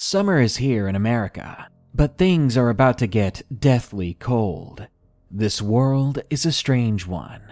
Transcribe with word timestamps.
Summer 0.00 0.40
is 0.40 0.58
here 0.58 0.86
in 0.86 0.94
America, 0.94 1.66
but 1.92 2.16
things 2.16 2.56
are 2.56 2.70
about 2.70 2.98
to 2.98 3.08
get 3.08 3.42
deathly 3.52 4.14
cold. 4.14 4.86
This 5.28 5.60
world 5.60 6.20
is 6.30 6.46
a 6.46 6.52
strange 6.52 7.04
one. 7.04 7.42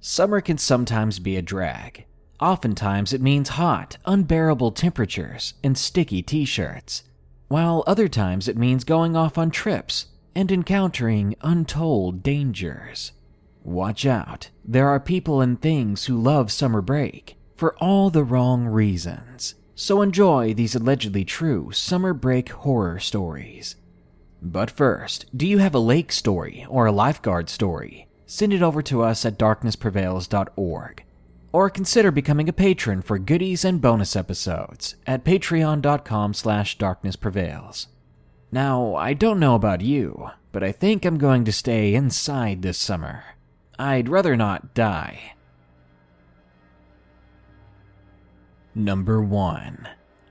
Summer 0.00 0.40
can 0.40 0.56
sometimes 0.56 1.18
be 1.18 1.36
a 1.36 1.42
drag. 1.42 2.06
Oftentimes 2.40 3.12
it 3.12 3.20
means 3.20 3.50
hot, 3.50 3.98
unbearable 4.06 4.72
temperatures 4.72 5.52
and 5.62 5.76
sticky 5.76 6.22
t 6.22 6.46
shirts, 6.46 7.02
while 7.48 7.84
other 7.86 8.08
times 8.08 8.48
it 8.48 8.56
means 8.56 8.82
going 8.82 9.14
off 9.14 9.36
on 9.36 9.50
trips 9.50 10.06
and 10.34 10.50
encountering 10.50 11.34
untold 11.42 12.22
dangers. 12.22 13.12
Watch 13.62 14.06
out, 14.06 14.48
there 14.64 14.88
are 14.88 14.98
people 14.98 15.42
and 15.42 15.60
things 15.60 16.06
who 16.06 16.16
love 16.16 16.50
summer 16.50 16.80
break 16.80 17.36
for 17.54 17.76
all 17.76 18.08
the 18.08 18.24
wrong 18.24 18.64
reasons. 18.64 19.55
So 19.78 20.00
enjoy 20.00 20.54
these 20.54 20.74
allegedly 20.74 21.26
true 21.26 21.70
summer 21.70 22.14
break 22.14 22.48
horror 22.48 22.98
stories. 22.98 23.76
But 24.40 24.70
first, 24.70 25.26
do 25.36 25.46
you 25.46 25.58
have 25.58 25.74
a 25.74 25.78
lake 25.78 26.12
story 26.12 26.66
or 26.70 26.86
a 26.86 26.92
lifeguard 26.92 27.50
story? 27.50 28.08
Send 28.24 28.54
it 28.54 28.62
over 28.62 28.80
to 28.80 29.02
us 29.02 29.26
at 29.26 29.38
darknessprevails.org. 29.38 31.04
Or 31.52 31.68
consider 31.68 32.10
becoming 32.10 32.48
a 32.48 32.54
patron 32.54 33.02
for 33.02 33.18
goodies 33.18 33.66
and 33.66 33.82
bonus 33.82 34.16
episodes 34.16 34.96
at 35.06 35.24
patreon.com 35.24 36.32
slash 36.32 36.78
darknessprevails. 36.78 37.88
Now, 38.50 38.94
I 38.94 39.12
don't 39.12 39.38
know 39.38 39.54
about 39.54 39.82
you, 39.82 40.30
but 40.52 40.64
I 40.64 40.72
think 40.72 41.04
I'm 41.04 41.18
going 41.18 41.44
to 41.44 41.52
stay 41.52 41.94
inside 41.94 42.62
this 42.62 42.78
summer. 42.78 43.24
I'd 43.78 44.08
rather 44.08 44.36
not 44.36 44.72
die. 44.72 45.35
Number 48.78 49.22
1 49.22 49.88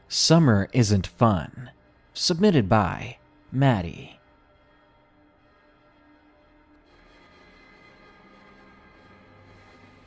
Summer 0.08 0.70
Isn't 0.72 1.08
Fun. 1.08 1.72
Submitted 2.14 2.70
by 2.70 3.18
Maddie. 3.52 4.20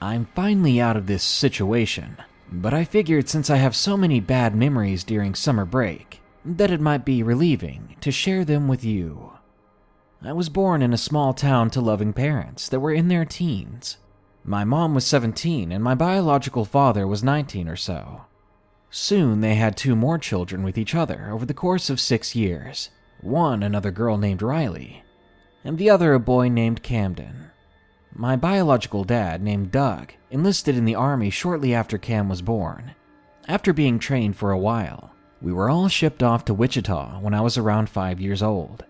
I'm 0.00 0.28
finally 0.36 0.80
out 0.80 0.96
of 0.96 1.08
this 1.08 1.24
situation, 1.24 2.16
but 2.52 2.72
I 2.72 2.84
figured 2.84 3.28
since 3.28 3.50
I 3.50 3.56
have 3.56 3.74
so 3.74 3.96
many 3.96 4.20
bad 4.20 4.54
memories 4.54 5.02
during 5.02 5.34
summer 5.34 5.64
break, 5.64 6.20
that 6.44 6.70
it 6.70 6.80
might 6.80 7.04
be 7.04 7.24
relieving 7.24 7.96
to 8.02 8.12
share 8.12 8.44
them 8.44 8.68
with 8.68 8.84
you. 8.84 9.32
I 10.22 10.32
was 10.32 10.48
born 10.48 10.80
in 10.80 10.92
a 10.92 10.96
small 10.96 11.34
town 11.34 11.70
to 11.70 11.80
loving 11.80 12.12
parents 12.12 12.68
that 12.68 12.78
were 12.78 12.92
in 12.92 13.08
their 13.08 13.24
teens. 13.24 13.96
My 14.44 14.62
mom 14.62 14.94
was 14.94 15.04
17 15.04 15.72
and 15.72 15.82
my 15.82 15.96
biological 15.96 16.64
father 16.64 17.04
was 17.04 17.24
19 17.24 17.66
or 17.66 17.74
so. 17.74 18.26
Soon 18.90 19.40
they 19.40 19.54
had 19.54 19.76
two 19.76 19.94
more 19.94 20.18
children 20.18 20.62
with 20.62 20.78
each 20.78 20.94
other 20.94 21.30
over 21.30 21.44
the 21.44 21.54
course 21.54 21.90
of 21.90 22.00
six 22.00 22.34
years 22.34 22.90
one 23.20 23.62
another 23.62 23.90
girl 23.90 24.16
named 24.16 24.42
Riley, 24.42 25.02
and 25.64 25.76
the 25.76 25.90
other 25.90 26.14
a 26.14 26.20
boy 26.20 26.48
named 26.48 26.82
Camden. 26.82 27.50
My 28.14 28.36
biological 28.36 29.04
dad, 29.04 29.42
named 29.42 29.70
Doug, 29.70 30.12
enlisted 30.30 30.76
in 30.76 30.84
the 30.84 30.94
Army 30.94 31.30
shortly 31.30 31.74
after 31.74 31.98
Cam 31.98 32.28
was 32.28 32.42
born. 32.42 32.92
After 33.48 33.72
being 33.72 33.98
trained 33.98 34.36
for 34.36 34.50
a 34.52 34.58
while, 34.58 35.12
we 35.40 35.52
were 35.52 35.70
all 35.70 35.88
shipped 35.88 36.22
off 36.22 36.44
to 36.46 36.54
Wichita 36.54 37.18
when 37.20 37.34
I 37.34 37.40
was 37.40 37.58
around 37.58 37.88
five 37.88 38.20
years 38.20 38.42
old. 38.42 38.84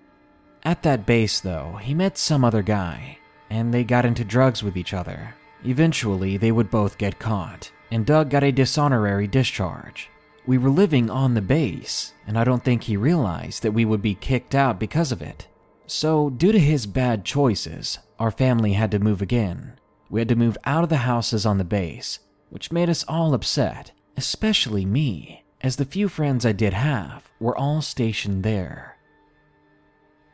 At 0.63 0.83
that 0.83 1.07
base, 1.07 1.41
though, 1.41 1.79
he 1.81 1.95
met 1.95 2.19
some 2.19 2.45
other 2.45 2.63
guy, 2.63 3.19
and 3.51 3.73
they 3.73 3.85
got 3.85 4.05
into 4.05 4.25
drugs 4.25 4.63
with 4.63 4.77
each 4.77 4.93
other. 4.93 5.35
Eventually, 5.65 6.37
they 6.37 6.53
would 6.53 6.71
both 6.71 6.99
get 6.99 7.19
caught, 7.19 7.71
and 7.91 8.05
Doug 8.05 8.31
got 8.31 8.45
a 8.45 8.53
dishonorary 8.53 9.27
discharge. 9.27 10.11
We 10.47 10.59
were 10.59 10.71
living 10.71 11.11
on 11.11 11.35
the 11.35 11.43
base, 11.43 12.15
and 12.27 12.39
I 12.39 12.45
don't 12.45 12.65
think 12.65 12.83
he 12.83 12.97
realized 12.97 13.63
that 13.63 13.73
we 13.73 13.85
would 13.85 14.03
be 14.03 14.15
kicked 14.15 14.55
out 14.55 14.79
because 14.79 15.13
of 15.13 15.21
it. 15.21 15.47
So, 15.87 16.31
due 16.31 16.53
to 16.53 16.59
his 16.59 16.87
bad 16.87 17.25
choices, 17.25 17.99
our 18.19 18.31
family 18.31 18.73
had 18.73 18.91
to 18.93 18.99
move 18.99 19.23
again. 19.23 19.75
We 20.11 20.21
had 20.21 20.29
to 20.29 20.37
move 20.37 20.57
out 20.65 20.85
of 20.85 20.91
the 20.91 20.99
houses 20.99 21.45
on 21.45 21.59
the 21.59 21.65
base, 21.65 22.19
which 22.51 22.73
made 22.73 22.89
us 22.89 23.05
all 23.07 23.35
upset, 23.35 23.93
especially 24.17 24.85
me, 24.85 25.45
as 25.61 25.77
the 25.77 25.85
few 25.85 26.09
friends 26.09 26.47
I 26.47 26.53
did 26.53 26.73
have 26.73 27.29
were 27.41 27.57
all 27.57 27.83
stationed 27.83 28.43
there. 28.43 28.97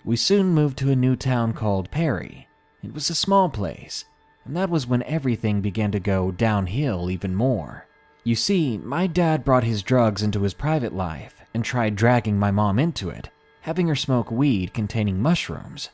We 0.05 0.17
soon 0.17 0.55
moved 0.55 0.79
to 0.79 0.91
a 0.91 0.97
new 0.97 1.17
town 1.17 1.55
called 1.55 1.91
Perry. 1.91 2.47
It 2.83 2.93
was 2.93 3.11
a 3.11 3.15
small 3.15 3.49
place, 3.49 4.05
and 4.45 4.57
that 4.57 4.71
was 4.71 4.87
when 4.87 5.03
everything 5.05 5.61
began 5.61 5.91
to 5.93 6.01
go 6.01 6.31
downhill 6.31 7.11
even 7.11 7.35
more. 7.35 7.87
You 8.25 8.35
see, 8.35 8.79
my 8.79 9.07
dad 9.07 9.45
brought 9.45 9.65
his 9.65 9.83
drugs 9.83 10.23
into 10.23 10.43
his 10.43 10.55
private 10.55 10.95
life 10.95 11.43
and 11.53 11.65
tried 11.65 11.97
dragging 11.97 12.39
my 12.39 12.51
mom 12.51 12.79
into 12.79 13.11
it, 13.11 13.31
having 13.63 13.89
her 13.89 13.97
smoke 13.97 14.31
weed 14.31 14.75
containing 14.75 15.21
mushrooms. 15.21 15.91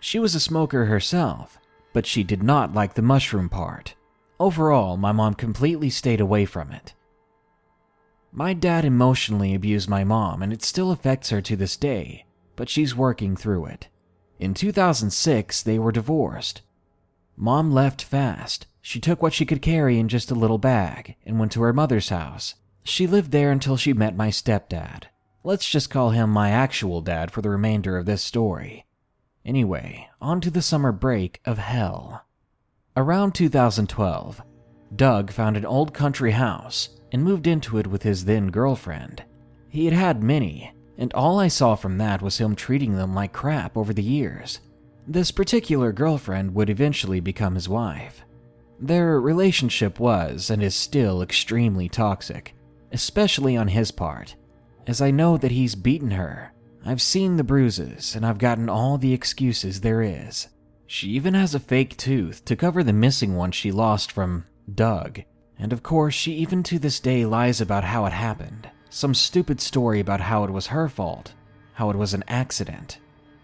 She 0.00 0.18
was 0.18 0.34
a 0.34 0.40
smoker 0.40 0.86
herself, 0.86 1.58
but 1.92 2.06
she 2.06 2.22
did 2.22 2.42
not 2.42 2.74
like 2.74 2.94
the 2.94 3.02
mushroom 3.02 3.48
part. 3.48 3.94
Overall, 4.38 4.96
my 4.96 5.12
mom 5.12 5.34
completely 5.34 5.90
stayed 5.90 6.20
away 6.20 6.44
from 6.44 6.70
it. 6.70 6.94
My 8.32 8.52
dad 8.52 8.84
emotionally 8.84 9.54
abused 9.54 9.88
my 9.88 10.04
mom, 10.04 10.42
and 10.42 10.52
it 10.52 10.62
still 10.62 10.90
affects 10.90 11.30
her 11.30 11.40
to 11.40 11.56
this 11.56 11.76
day, 11.76 12.26
but 12.54 12.68
she's 12.68 12.94
working 12.94 13.34
through 13.34 13.66
it. 13.66 13.88
In 14.38 14.52
2006, 14.52 15.62
they 15.62 15.78
were 15.78 15.92
divorced. 15.92 16.60
Mom 17.36 17.70
left 17.70 18.02
fast, 18.02 18.66
she 18.80 18.98
took 18.98 19.20
what 19.20 19.34
she 19.34 19.44
could 19.44 19.60
carry 19.60 19.98
in 19.98 20.08
just 20.08 20.30
a 20.30 20.34
little 20.34 20.58
bag 20.58 21.16
and 21.26 21.38
went 21.38 21.52
to 21.52 21.62
her 21.62 21.72
mother's 21.72 22.08
house. 22.08 22.54
She 22.82 23.06
lived 23.06 23.32
there 23.32 23.50
until 23.50 23.76
she 23.76 23.92
met 23.92 24.16
my 24.16 24.30
stepdad. 24.30 25.04
Let's 25.44 25.68
just 25.68 25.90
call 25.90 26.10
him 26.10 26.30
my 26.30 26.50
actual 26.50 27.00
dad 27.00 27.30
for 27.30 27.42
the 27.42 27.50
remainder 27.50 27.98
of 27.98 28.06
this 28.06 28.22
story. 28.22 28.86
Anyway, 29.44 30.08
on 30.20 30.40
to 30.40 30.50
the 30.50 30.62
summer 30.62 30.92
break 30.92 31.40
of 31.44 31.58
hell. 31.58 32.24
Around 32.96 33.34
2012, 33.34 34.42
Doug 34.94 35.30
found 35.30 35.56
an 35.56 35.66
old 35.66 35.92
country 35.92 36.30
house 36.30 36.88
and 37.12 37.22
moved 37.22 37.46
into 37.46 37.78
it 37.78 37.86
with 37.86 38.02
his 38.02 38.24
then 38.24 38.50
girlfriend. 38.50 39.24
He 39.68 39.84
had 39.84 39.94
had 39.94 40.22
many, 40.22 40.72
and 40.96 41.12
all 41.12 41.38
I 41.38 41.48
saw 41.48 41.74
from 41.74 41.98
that 41.98 42.22
was 42.22 42.38
him 42.38 42.56
treating 42.56 42.96
them 42.96 43.14
like 43.14 43.32
crap 43.32 43.76
over 43.76 43.92
the 43.92 44.02
years. 44.02 44.60
This 45.08 45.30
particular 45.30 45.92
girlfriend 45.92 46.54
would 46.54 46.68
eventually 46.68 47.20
become 47.20 47.54
his 47.54 47.68
wife. 47.68 48.24
Their 48.80 49.20
relationship 49.20 50.00
was 50.00 50.50
and 50.50 50.62
is 50.62 50.74
still 50.74 51.22
extremely 51.22 51.88
toxic, 51.88 52.54
especially 52.92 53.56
on 53.56 53.68
his 53.68 53.90
part, 53.90 54.34
as 54.86 55.00
I 55.00 55.12
know 55.12 55.36
that 55.36 55.52
he's 55.52 55.76
beaten 55.76 56.10
her. 56.10 56.52
I've 56.84 57.00
seen 57.00 57.36
the 57.36 57.44
bruises 57.44 58.16
and 58.16 58.26
I've 58.26 58.38
gotten 58.38 58.68
all 58.68 58.98
the 58.98 59.12
excuses 59.12 59.80
there 59.80 60.02
is. 60.02 60.48
She 60.86 61.08
even 61.10 61.34
has 61.34 61.54
a 61.54 61.60
fake 61.60 61.96
tooth 61.96 62.44
to 62.44 62.56
cover 62.56 62.82
the 62.82 62.92
missing 62.92 63.34
one 63.36 63.52
she 63.52 63.72
lost 63.72 64.10
from 64.12 64.44
Doug. 64.72 65.22
And 65.58 65.72
of 65.72 65.82
course, 65.82 66.14
she 66.14 66.32
even 66.34 66.62
to 66.64 66.78
this 66.78 67.00
day 67.00 67.24
lies 67.24 67.60
about 67.60 67.84
how 67.84 68.06
it 68.06 68.12
happened. 68.12 68.70
Some 68.90 69.14
stupid 69.14 69.60
story 69.60 70.00
about 70.00 70.20
how 70.20 70.44
it 70.44 70.50
was 70.50 70.68
her 70.68 70.88
fault, 70.88 71.32
how 71.74 71.90
it 71.90 71.96
was 71.96 72.12
an 72.12 72.24
accident. 72.28 72.98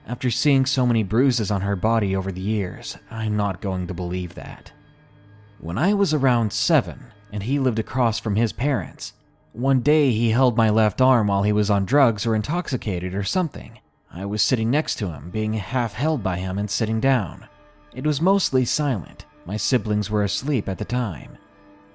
After 0.06 0.30
seeing 0.30 0.66
so 0.66 0.84
many 0.84 1.02
bruises 1.02 1.50
on 1.50 1.60
her 1.60 1.76
body 1.76 2.16
over 2.16 2.32
the 2.32 2.40
years, 2.40 2.98
I'm 3.10 3.36
not 3.36 3.60
going 3.60 3.86
to 3.86 3.94
believe 3.94 4.34
that. 4.34 4.72
When 5.60 5.78
I 5.78 5.94
was 5.94 6.12
around 6.12 6.52
seven 6.52 7.12
and 7.30 7.44
he 7.44 7.58
lived 7.58 7.78
across 7.78 8.18
from 8.18 8.34
his 8.34 8.52
parents, 8.52 9.12
one 9.52 9.80
day 9.80 10.10
he 10.10 10.30
held 10.30 10.56
my 10.56 10.70
left 10.70 11.00
arm 11.00 11.28
while 11.28 11.44
he 11.44 11.52
was 11.52 11.70
on 11.70 11.84
drugs 11.84 12.26
or 12.26 12.34
intoxicated 12.34 13.14
or 13.14 13.22
something. 13.22 13.78
I 14.10 14.24
was 14.24 14.42
sitting 14.42 14.70
next 14.70 14.96
to 14.96 15.08
him, 15.08 15.30
being 15.30 15.54
half 15.54 15.94
held 15.94 16.22
by 16.22 16.38
him 16.38 16.58
and 16.58 16.70
sitting 16.70 17.00
down. 17.00 17.46
It 17.94 18.06
was 18.06 18.20
mostly 18.20 18.64
silent. 18.64 19.24
My 19.46 19.56
siblings 19.56 20.10
were 20.10 20.24
asleep 20.24 20.68
at 20.68 20.78
the 20.78 20.84
time. 20.84 21.38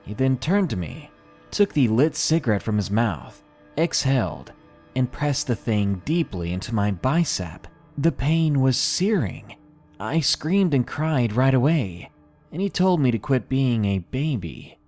He 0.03 0.13
then 0.13 0.37
turned 0.37 0.69
to 0.69 0.77
me, 0.77 1.11
took 1.51 1.73
the 1.73 1.87
lit 1.87 2.15
cigarette 2.15 2.63
from 2.63 2.77
his 2.77 2.89
mouth, 2.89 3.43
exhaled, 3.77 4.53
and 4.95 5.11
pressed 5.11 5.47
the 5.47 5.55
thing 5.55 6.01
deeply 6.05 6.53
into 6.53 6.73
my 6.73 6.91
bicep. 6.91 7.67
The 7.97 8.11
pain 8.11 8.61
was 8.61 8.77
searing. 8.77 9.55
I 9.99 10.19
screamed 10.19 10.73
and 10.73 10.85
cried 10.85 11.33
right 11.33 11.53
away 11.53 12.11
and 12.51 12.61
he 12.61 12.69
told 12.69 12.99
me 12.99 13.11
to 13.11 13.19
quit 13.19 13.49
being 13.49 13.85
a 13.85 13.99
baby. 13.99 14.79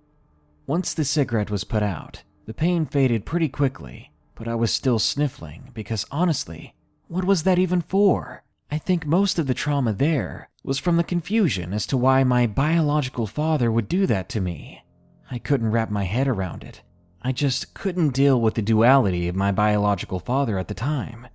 Once 0.66 0.94
the 0.94 1.04
cigarette 1.04 1.50
was 1.50 1.64
put 1.64 1.82
out, 1.82 2.22
the 2.46 2.54
pain 2.54 2.86
faded 2.86 3.26
pretty 3.26 3.48
quickly, 3.48 4.10
but 4.34 4.48
I 4.48 4.54
was 4.54 4.72
still 4.72 4.98
sniffling 4.98 5.70
because 5.74 6.06
honestly, 6.10 6.74
what 7.08 7.24
was 7.24 7.42
that 7.42 7.58
even 7.58 7.80
for? 7.80 8.44
I 8.70 8.78
think 8.78 9.04
most 9.04 9.38
of 9.38 9.46
the 9.46 9.54
trauma 9.54 9.92
there 9.92 10.48
was 10.62 10.78
from 10.78 10.96
the 10.96 11.04
confusion 11.04 11.72
as 11.72 11.86
to 11.86 11.96
why 11.96 12.24
my 12.24 12.46
biological 12.46 13.26
father 13.26 13.70
would 13.70 13.88
do 13.88 14.06
that 14.06 14.28
to 14.30 14.40
me. 14.40 14.82
I 15.30 15.38
couldn't 15.38 15.70
wrap 15.70 15.90
my 15.90 16.04
head 16.04 16.28
around 16.28 16.64
it. 16.64 16.82
I 17.22 17.32
just 17.32 17.74
couldn't 17.74 18.14
deal 18.14 18.40
with 18.40 18.54
the 18.54 18.62
duality 18.62 19.28
of 19.28 19.36
my 19.36 19.52
biological 19.52 20.18
father 20.18 20.58
at 20.58 20.68
the 20.68 20.74
time. 20.74 21.26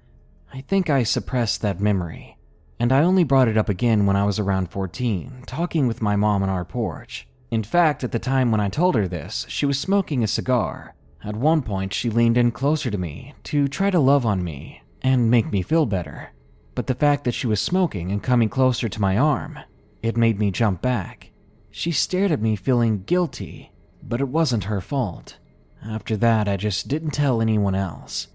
I 0.53 0.61
think 0.61 0.89
I 0.89 1.03
suppressed 1.03 1.61
that 1.61 1.79
memory, 1.79 2.37
and 2.79 2.91
I 2.91 3.01
only 3.01 3.23
brought 3.23 3.47
it 3.47 3.57
up 3.57 3.69
again 3.69 4.05
when 4.05 4.15
I 4.15 4.25
was 4.25 4.39
around 4.39 4.71
14, 4.71 5.43
talking 5.45 5.87
with 5.87 6.01
my 6.01 6.15
mom 6.15 6.43
on 6.43 6.49
our 6.49 6.65
porch. 6.65 7.27
In 7.51 7.63
fact, 7.63 8.03
at 8.03 8.11
the 8.11 8.19
time 8.19 8.51
when 8.51 8.61
I 8.61 8.69
told 8.69 8.95
her 8.95 9.07
this, 9.07 9.45
she 9.49 9.65
was 9.65 9.79
smoking 9.79 10.23
a 10.23 10.27
cigar. 10.27 10.95
At 11.23 11.35
one 11.35 11.61
point, 11.61 11.93
she 11.93 12.09
leaned 12.09 12.37
in 12.37 12.51
closer 12.51 12.91
to 12.91 12.97
me 12.97 13.33
to 13.45 13.67
try 13.67 13.89
to 13.89 13.99
love 13.99 14.25
on 14.25 14.43
me 14.43 14.81
and 15.01 15.31
make 15.31 15.51
me 15.51 15.61
feel 15.61 15.85
better. 15.85 16.31
But 16.73 16.87
the 16.87 16.95
fact 16.95 17.23
that 17.23 17.33
she 17.33 17.47
was 17.47 17.61
smoking 17.61 18.11
and 18.11 18.21
coming 18.21 18.49
closer 18.49 18.89
to 18.89 19.01
my 19.01 19.17
arm, 19.17 19.59
it 20.01 20.17
made 20.17 20.39
me 20.39 20.51
jump 20.51 20.81
back. 20.81 21.31
She 21.71 21.91
stared 21.91 22.31
at 22.31 22.41
me 22.41 22.55
feeling 22.55 23.03
guilty, 23.03 23.71
but 24.03 24.21
it 24.21 24.27
wasn't 24.27 24.65
her 24.65 24.81
fault. 24.81 25.37
After 25.83 26.17
that, 26.17 26.47
I 26.47 26.57
just 26.57 26.87
didn't 26.87 27.11
tell 27.11 27.41
anyone 27.41 27.75
else. 27.75 28.27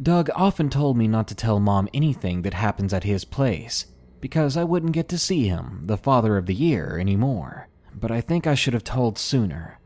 Doug 0.00 0.30
often 0.34 0.70
told 0.70 0.96
me 0.96 1.08
not 1.08 1.26
to 1.28 1.34
tell 1.34 1.58
mom 1.58 1.88
anything 1.92 2.42
that 2.42 2.54
happens 2.54 2.92
at 2.94 3.04
his 3.04 3.24
place 3.24 3.86
because 4.20 4.56
I 4.56 4.64
wouldn't 4.64 4.92
get 4.92 5.08
to 5.08 5.18
see 5.18 5.48
him, 5.48 5.82
the 5.84 5.96
father 5.96 6.36
of 6.36 6.46
the 6.46 6.54
year, 6.54 6.98
anymore. 6.98 7.68
But 7.94 8.10
I 8.10 8.20
think 8.20 8.46
I 8.46 8.54
should 8.54 8.74
have 8.74 8.84
told 8.84 9.18
sooner. 9.18 9.78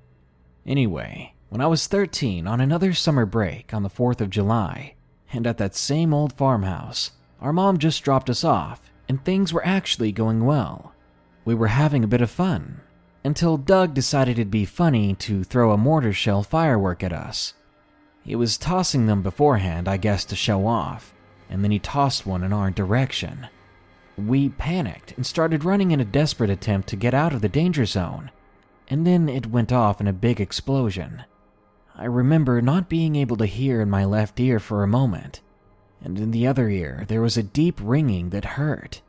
Anyway, 0.67 1.35
when 1.49 1.61
I 1.61 1.67
was 1.67 1.87
13 1.87 2.47
on 2.47 2.61
another 2.61 2.93
summer 2.93 3.27
break 3.27 3.73
on 3.75 3.83
the 3.83 3.91
4th 3.91 4.21
of 4.21 4.31
July, 4.31 4.95
and 5.33 5.47
at 5.47 5.59
that 5.59 5.75
same 5.75 6.13
old 6.13 6.33
farmhouse, 6.33 7.13
our 7.41 7.53
mom 7.53 7.79
just 7.79 8.03
dropped 8.03 8.31
us 8.31 8.45
off, 8.45 8.91
and 9.09 9.25
things 9.25 9.53
were 9.53 9.67
actually 9.67 10.13
going 10.13 10.45
well. 10.45 10.95
We 11.45 11.55
were 11.55 11.69
having 11.69 12.05
a 12.05 12.09
bit 12.09 12.21
of 12.21 12.31
fun, 12.31 12.81
until 13.25 13.57
Doug 13.57 13.95
decided 13.95 14.39
it'd 14.39 14.51
be 14.51 14.65
funny 14.65 15.15
to 15.15 15.43
throw 15.45 15.73
a 15.73 15.79
mortar 15.79 16.13
shell 16.13 16.43
firework 16.43 17.03
at 17.03 17.13
us. 17.13 17.55
He 18.25 18.37
was 18.37 18.57
tossing 18.57 19.07
them 19.07 19.23
beforehand, 19.23 19.89
I 19.89 19.97
guess, 19.97 20.25
to 20.27 20.37
show 20.37 20.67
off, 20.67 21.13
and 21.51 21.65
then 21.65 21.71
he 21.71 21.79
tossed 21.79 22.25
one 22.27 22.43
in 22.43 22.53
our 22.53 22.71
direction. 22.71 23.49
We 24.17 24.51
panicked 24.51 25.13
and 25.17 25.27
started 25.27 25.65
running 25.65 25.91
in 25.91 26.01
a 26.01 26.05
desperate 26.05 26.51
attempt 26.51 26.89
to 26.91 26.97
get 26.97 27.15
out 27.15 27.33
of 27.33 27.41
the 27.41 27.49
danger 27.49 27.85
zone, 27.87 28.31
and 28.89 29.07
then 29.07 29.29
it 29.29 29.47
went 29.47 29.73
off 29.73 30.01
in 30.01 30.07
a 30.07 30.13
big 30.13 30.41
explosion. 30.41 31.25
I 31.95 32.05
remember 32.05 32.63
not 32.63 32.89
being 32.89 33.17
able 33.17 33.37
to 33.37 33.47
hear 33.47 33.81
in 33.81 33.91
my 33.91 34.05
left 34.05 34.39
ear 34.41 34.59
for 34.59 34.83
a 34.83 34.89
moment, 34.89 35.41
and 36.03 36.19
in 36.19 36.31
the 36.31 36.47
other 36.47 36.69
ear 36.69 37.05
there 37.09 37.23
was 37.23 37.37
a 37.37 37.43
deep 37.43 37.79
ringing 37.83 38.31
that 38.31 38.57
hurt. 38.57 39.03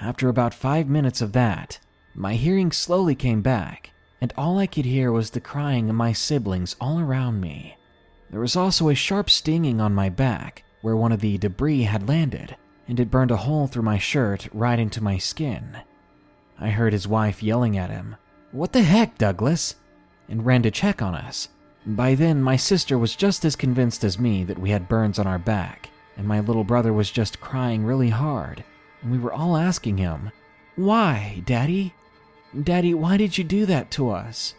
After 0.00 0.28
about 0.28 0.54
five 0.54 0.88
minutes 0.88 1.20
of 1.20 1.32
that, 1.32 1.80
my 2.14 2.34
hearing 2.34 2.72
slowly 2.72 3.14
came 3.14 3.42
back, 3.42 3.90
and 4.20 4.32
all 4.36 4.58
I 4.58 4.66
could 4.66 4.84
hear 4.84 5.12
was 5.12 5.30
the 5.30 5.40
crying 5.40 5.88
of 5.88 5.96
my 5.96 6.12
siblings 6.12 6.74
all 6.80 7.00
around 7.00 7.40
me. 7.40 7.76
There 8.30 8.40
was 8.40 8.56
also 8.56 8.88
a 8.88 8.94
sharp 8.94 9.30
stinging 9.30 9.80
on 9.80 9.94
my 9.94 10.08
back 10.08 10.64
where 10.82 10.96
one 10.96 11.12
of 11.12 11.20
the 11.20 11.38
debris 11.38 11.82
had 11.82 12.08
landed, 12.08 12.56
and 12.86 13.00
it 13.00 13.10
burned 13.10 13.30
a 13.30 13.36
hole 13.36 13.66
through 13.66 13.82
my 13.82 13.98
shirt 13.98 14.48
right 14.52 14.78
into 14.78 15.02
my 15.02 15.18
skin. 15.18 15.78
I 16.58 16.70
heard 16.70 16.92
his 16.92 17.08
wife 17.08 17.42
yelling 17.42 17.76
at 17.76 17.90
him, 17.90 18.16
What 18.52 18.72
the 18.72 18.82
heck, 18.82 19.18
Douglas? 19.18 19.76
and 20.28 20.44
ran 20.44 20.62
to 20.62 20.70
check 20.70 21.00
on 21.00 21.14
us. 21.14 21.48
By 21.86 22.14
then, 22.14 22.42
my 22.42 22.56
sister 22.56 22.98
was 22.98 23.16
just 23.16 23.44
as 23.44 23.56
convinced 23.56 24.04
as 24.04 24.18
me 24.18 24.44
that 24.44 24.58
we 24.58 24.70
had 24.70 24.88
burns 24.88 25.18
on 25.18 25.26
our 25.26 25.38
back, 25.38 25.88
and 26.18 26.26
my 26.26 26.40
little 26.40 26.64
brother 26.64 26.92
was 26.92 27.10
just 27.10 27.40
crying 27.40 27.84
really 27.84 28.10
hard, 28.10 28.62
and 29.00 29.10
we 29.10 29.18
were 29.18 29.32
all 29.32 29.56
asking 29.56 29.96
him, 29.96 30.30
Why, 30.76 31.42
Daddy? 31.46 31.94
Daddy, 32.62 32.92
why 32.92 33.16
did 33.16 33.38
you 33.38 33.44
do 33.44 33.64
that 33.66 33.90
to 33.92 34.10
us? 34.10 34.54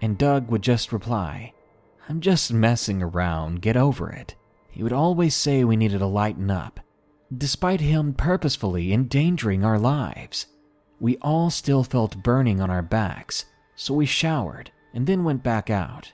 And 0.00 0.18
Doug 0.18 0.48
would 0.50 0.62
just 0.62 0.92
reply, 0.92 1.52
I'm 2.08 2.20
just 2.20 2.52
messing 2.52 3.02
around, 3.02 3.62
get 3.62 3.76
over 3.76 4.10
it. 4.10 4.36
He 4.70 4.82
would 4.82 4.92
always 4.92 5.34
say 5.34 5.64
we 5.64 5.76
needed 5.76 5.98
to 5.98 6.06
lighten 6.06 6.50
up. 6.50 6.78
Despite 7.36 7.80
him 7.80 8.14
purposefully 8.14 8.92
endangering 8.92 9.64
our 9.64 9.78
lives, 9.78 10.46
we 11.00 11.16
all 11.16 11.50
still 11.50 11.82
felt 11.82 12.22
burning 12.22 12.60
on 12.60 12.70
our 12.70 12.82
backs, 12.82 13.46
so 13.74 13.94
we 13.94 14.06
showered 14.06 14.70
and 14.94 15.06
then 15.06 15.24
went 15.24 15.42
back 15.42 15.68
out. 15.68 16.12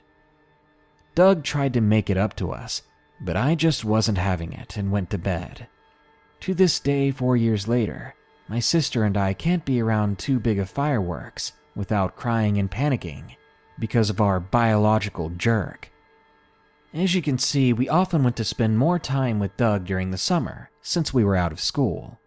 Doug 1.13 1.43
tried 1.43 1.73
to 1.73 1.81
make 1.81 2.09
it 2.09 2.17
up 2.17 2.35
to 2.37 2.51
us, 2.51 2.81
but 3.21 3.37
I 3.37 3.53
just 3.53 3.85
wasn't 3.85 4.17
having 4.17 4.51
it 4.51 4.75
and 4.77 4.91
went 4.91 5.11
to 5.11 5.19
bed. 5.19 5.67
To 6.41 6.55
this 6.55 6.79
day, 6.79 7.11
four 7.11 7.37
years 7.37 7.67
later, 7.67 8.15
my 8.47 8.59
sister 8.59 9.03
and 9.03 9.15
I 9.15 9.33
can't 9.33 9.63
be 9.63 9.79
around 9.79 10.17
too 10.17 10.39
big 10.39 10.57
of 10.57 10.69
fireworks 10.69 11.53
without 11.75 12.15
crying 12.15 12.57
and 12.57 12.69
panicking 12.69 13.35
because 13.79 14.09
of 14.09 14.21
our 14.21 14.39
biological 14.39 15.29
jerk. 15.29 15.91
As 16.93 17.15
you 17.15 17.21
can 17.21 17.37
see, 17.37 17.73
we 17.73 17.89
often 17.89 18.23
went 18.23 18.35
to 18.35 18.43
spend 18.43 18.77
more 18.77 18.99
time 18.99 19.39
with 19.39 19.57
Doug 19.57 19.85
during 19.85 20.11
the 20.11 20.17
summer 20.17 20.69
since 20.81 21.13
we 21.13 21.23
were 21.23 21.35
out 21.35 21.51
of 21.51 21.59
school. 21.59 22.19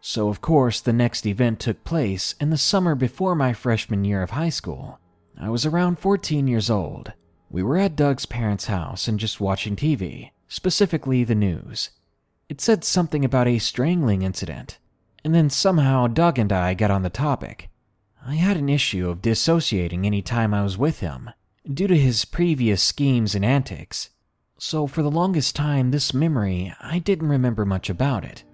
So, 0.00 0.28
of 0.28 0.40
course, 0.40 0.80
the 0.80 0.92
next 0.92 1.26
event 1.26 1.60
took 1.60 1.84
place 1.84 2.34
in 2.40 2.50
the 2.50 2.56
summer 2.56 2.94
before 2.94 3.34
my 3.34 3.52
freshman 3.52 4.04
year 4.04 4.22
of 4.22 4.30
high 4.30 4.48
school. 4.48 4.98
I 5.40 5.50
was 5.50 5.66
around 5.66 5.98
14 5.98 6.48
years 6.48 6.68
old. 6.68 7.12
We 7.50 7.62
were 7.62 7.78
at 7.78 7.96
Doug's 7.96 8.26
parents' 8.26 8.66
house 8.66 9.06
and 9.06 9.20
just 9.20 9.40
watching 9.40 9.76
TV, 9.76 10.30
specifically 10.48 11.22
the 11.24 11.34
news. 11.34 11.90
It 12.48 12.60
said 12.60 12.82
something 12.82 13.24
about 13.24 13.46
a 13.46 13.58
strangling 13.58 14.22
incident, 14.22 14.78
and 15.24 15.34
then 15.34 15.50
somehow 15.50 16.06
Doug 16.06 16.38
and 16.38 16.52
I 16.52 16.74
got 16.74 16.90
on 16.90 17.02
the 17.02 17.10
topic. 17.10 17.68
I 18.26 18.34
had 18.34 18.56
an 18.56 18.68
issue 18.68 19.08
of 19.08 19.22
dissociating 19.22 20.06
any 20.06 20.22
time 20.22 20.52
I 20.52 20.62
was 20.62 20.76
with 20.76 21.00
him, 21.00 21.30
due 21.72 21.86
to 21.86 21.96
his 21.96 22.24
previous 22.24 22.82
schemes 22.82 23.34
and 23.34 23.44
antics. 23.44 24.10
So 24.58 24.86
for 24.86 25.02
the 25.02 25.10
longest 25.10 25.54
time, 25.54 25.90
this 25.90 26.12
memory, 26.12 26.74
I 26.80 26.98
didn't 26.98 27.28
remember 27.28 27.64
much 27.64 27.88
about 27.88 28.24
it. 28.24 28.44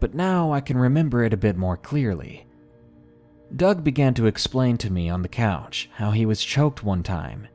But 0.00 0.14
now 0.14 0.52
I 0.52 0.60
can 0.60 0.76
remember 0.76 1.22
it 1.22 1.32
a 1.32 1.36
bit 1.36 1.56
more 1.56 1.76
clearly. 1.76 2.46
Doug 3.54 3.84
began 3.84 4.14
to 4.14 4.26
explain 4.26 4.76
to 4.78 4.92
me 4.92 5.08
on 5.08 5.22
the 5.22 5.28
couch 5.28 5.88
how 5.94 6.10
he 6.10 6.26
was 6.26 6.44
choked 6.44 6.82
one 6.82 7.02
time. 7.02 7.46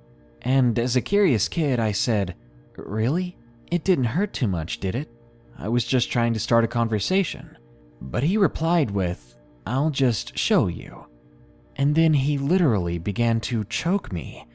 And 0.44 0.78
as 0.80 0.96
a 0.96 1.02
curious 1.02 1.48
kid, 1.48 1.80
I 1.80 1.92
said, 1.92 2.36
Really? 2.78 3.36
It 3.72 3.84
didn't 3.84 4.06
hurt 4.06 4.32
too 4.32 4.48
much, 4.48 4.80
did 4.80 4.96
it? 4.96 5.10
I 5.58 5.68
was 5.68 5.84
just 5.84 6.12
trying 6.12 6.34
to 6.34 6.40
start 6.40 6.64
a 6.64 6.68
conversation. 6.68 7.58
But 8.00 8.24
he 8.24 8.38
replied 8.38 8.92
with, 8.92 9.36
I'll 9.66 9.90
just 9.90 10.38
show 10.38 10.68
you. 10.68 11.07
And 11.78 11.96
then 11.96 12.16
he 12.16 12.38
literally 12.38 12.98
began 12.98 13.40
to 13.42 13.64
choke 13.64 14.12
me. 14.12 14.48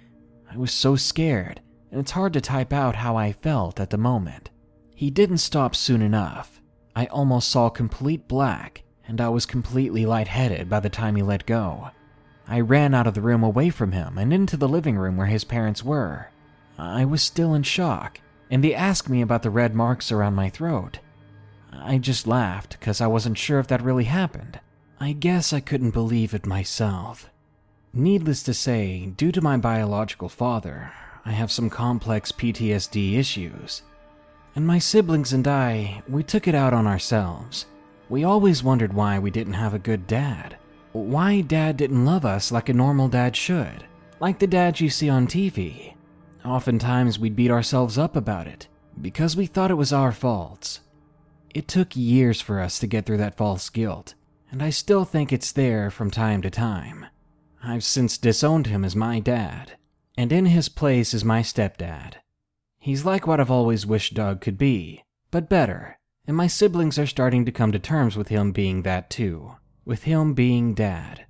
I 0.51 0.57
was 0.57 0.73
so 0.73 0.97
scared, 0.97 1.63
and 1.91 2.01
it's 2.01 2.11
hard 2.11 2.33
to 2.35 2.41
type 2.41 2.73
out 2.73 2.97
how 2.97 3.17
I 3.17 3.33
felt 3.33 3.81
at 3.81 3.91
the 3.91 3.97
moment. 3.97 4.51
He 4.95 5.09
didn't 5.09 5.39
stop 5.39 5.75
soon 5.75 6.03
enough. 6.03 6.61
I 6.95 7.07
almost 7.07 7.49
saw 7.49 7.71
complete 7.71 8.29
black, 8.29 8.83
and 9.07 9.21
I 9.21 9.29
was 9.29 9.47
completely 9.47 10.05
lightheaded 10.05 10.69
by 10.69 10.81
the 10.81 10.91
time 10.91 11.17
he 11.17 11.23
let 11.23 11.47
go. 11.47 11.91
I 12.47 12.61
ran 12.61 12.93
out 12.93 13.07
of 13.07 13.15
the 13.15 13.23
room 13.23 13.43
away 13.43 13.71
from 13.71 13.93
him 13.93 14.19
and 14.19 14.33
into 14.33 14.57
the 14.57 14.69
living 14.69 14.99
room 14.99 15.17
where 15.17 15.29
his 15.29 15.45
parents 15.45 15.85
were. 15.85 16.29
I 16.77 17.05
was 17.05 17.23
still 17.23 17.55
in 17.55 17.63
shock, 17.63 18.21
and 18.51 18.63
they 18.63 18.75
asked 18.75 19.09
me 19.09 19.23
about 19.23 19.43
the 19.43 19.51
red 19.51 19.75
marks 19.75 20.11
around 20.11 20.35
my 20.35 20.51
throat. 20.51 20.99
I 21.73 21.99
just 21.99 22.27
laughed 22.27 22.79
because 22.79 23.01
I 23.01 23.07
wasn't 23.07 23.39
sure 23.39 23.59
if 23.59 23.69
that 23.69 23.83
really 23.83 24.05
happened. 24.05 24.61
I 25.03 25.15
guess 25.15 25.53
I 25.53 25.59
couldn't 25.59 25.91
believe 25.91 26.33
it 26.33 26.47
myself. 26.47 27.29
Needless 27.93 28.45
to 28.45 28.55
say, 28.55 29.07
due 29.07 29.33
to 29.33 29.41
my 29.41 29.57
biological 29.57 30.29
father, 30.29 30.93
I 31.25 31.33
have 31.33 31.51
some 31.51 31.69
complex 31.69 32.31
PTSD 32.31 33.19
issues. 33.19 33.83
And 34.55 34.65
my 34.65 34.79
siblings 34.79 35.33
and 35.33 35.49
I, 35.49 36.05
we 36.09 36.23
took 36.23 36.47
it 36.47 36.55
out 36.55 36.73
on 36.73 36.87
ourselves. 36.87 37.67
We 38.11 38.23
always 38.23 38.63
wondered 38.63 38.93
why 38.93 39.19
we 39.19 39.33
didn't 39.33 39.55
have 39.55 39.75
a 39.75 39.81
good 39.81 40.07
dad. 40.07 40.57
Why 40.93 41.41
dad 41.41 41.79
didn't 41.79 42.05
love 42.05 42.25
us 42.25 42.53
like 42.53 42.69
a 42.69 42.73
normal 42.73 43.09
dad 43.09 43.35
should, 43.35 43.85
like 44.21 44.39
the 44.39 44.47
dads 44.47 44.81
you 44.81 44.89
see 44.89 45.09
on 45.09 45.27
TV. 45.27 45.95
Oftentimes 46.45 47.19
we'd 47.19 47.35
beat 47.35 47.51
ourselves 47.51 47.99
up 47.99 48.15
about 48.15 48.47
it, 48.47 48.69
because 49.01 49.37
we 49.37 49.47
thought 49.47 49.73
it 49.73 49.75
was 49.75 49.93
our 49.93 50.13
faults. 50.13 50.79
It 51.53 51.67
took 51.67 51.97
years 51.97 52.41
for 52.41 52.61
us 52.61 52.79
to 52.79 52.87
get 52.87 53.05
through 53.05 53.19
that 53.19 53.37
false 53.37 53.69
guilt, 53.69 54.15
and 54.53 54.63
I 54.63 54.71
still 54.71 55.05
think 55.05 55.33
it's 55.33 55.51
there 55.51 55.91
from 55.91 56.11
time 56.11 56.43
to 56.43 56.51
time. 56.51 57.07
I've 57.65 57.83
since 57.83 58.19
disowned 58.19 58.69
him 58.69 58.85
as 58.85 58.95
my 58.95 59.19
dad, 59.19 59.73
and 60.17 60.31
in 60.31 60.47
his 60.47 60.69
place 60.69 61.15
is 61.15 61.25
my 61.25 61.41
stepdad. 61.43 62.17
He's 62.79 63.05
like 63.05 63.27
what 63.27 63.41
I've 63.41 63.51
always 63.51 63.87
wished 63.87 64.15
Doug 64.15 64.41
could 64.41 64.59
be, 64.59 65.03
but 65.31 65.49
better, 65.49 65.99
and 66.27 66.37
my 66.37 66.47
siblings 66.49 66.99
are 66.99 67.07
starting 67.07 67.45
to 67.47 67.53
come 67.53 67.73
to 67.73 67.79
terms 67.79 68.17
with 68.17 68.29
him 68.29 68.53
being 68.53 68.83
that 68.83 69.09
too, 69.09 69.57
with 69.85 70.03
him 70.03 70.35
being 70.35 70.75
dad. 70.75 71.27